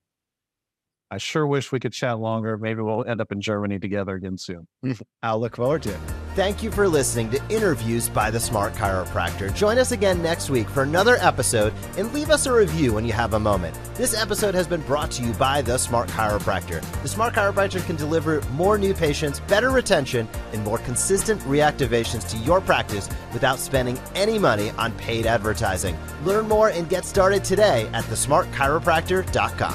I 1.11 1.19
sure 1.19 1.47
wish 1.47 1.73
we 1.73 1.81
could 1.81 1.93
chat 1.93 2.19
longer. 2.19 2.57
Maybe 2.57 2.81
we'll 2.81 3.05
end 3.05 3.21
up 3.21 3.33
in 3.33 3.41
Germany 3.41 3.79
together 3.79 4.15
again 4.15 4.39
soon. 4.39 4.67
I'll 5.23 5.41
look 5.41 5.57
forward 5.57 5.83
to 5.83 5.91
it. 5.91 6.01
Thank 6.35 6.63
you 6.63 6.71
for 6.71 6.89
listening 6.89 7.29
to 7.33 7.49
Interviews 7.51 8.09
by 8.09 8.31
the 8.31 8.41
Smart 8.41 8.73
Chiropractor. 8.73 9.55
Join 9.55 9.77
us 9.77 9.93
again 9.93 10.23
next 10.23 10.49
week 10.49 10.67
for 10.67 10.83
another 10.83 11.19
episode 11.21 11.75
and 11.99 12.11
leave 12.15 12.31
us 12.31 12.47
a 12.47 12.53
review 12.53 12.95
when 12.95 13.05
you 13.05 13.13
have 13.13 13.35
a 13.35 13.39
moment. 13.39 13.79
This 13.97 14.15
episode 14.15 14.55
has 14.55 14.67
been 14.67 14.81
brought 14.81 15.11
to 15.11 15.23
you 15.23 15.35
by 15.35 15.61
the 15.61 15.77
Smart 15.77 16.09
Chiropractor. 16.09 16.81
The 17.03 17.09
Smart 17.09 17.35
Chiropractor 17.35 17.85
can 17.85 17.97
deliver 17.97 18.41
more 18.53 18.79
new 18.79 18.95
patients, 18.95 19.41
better 19.41 19.71
retention, 19.71 20.27
and 20.55 20.65
more 20.65 20.79
consistent 20.79 21.39
reactivations 21.43 22.27
to 22.31 22.39
your 22.39 22.63
practice 22.63 23.11
without 23.35 23.59
spending 23.59 24.01
any 24.15 24.39
money 24.39 24.71
on 24.79 24.93
paid 24.93 25.27
advertising. 25.27 25.99
Learn 26.25 26.49
more 26.49 26.71
and 26.71 26.89
get 26.89 27.05
started 27.05 27.45
today 27.45 27.91
at 27.93 28.05
thesmartchiropractor.com. 28.05 29.75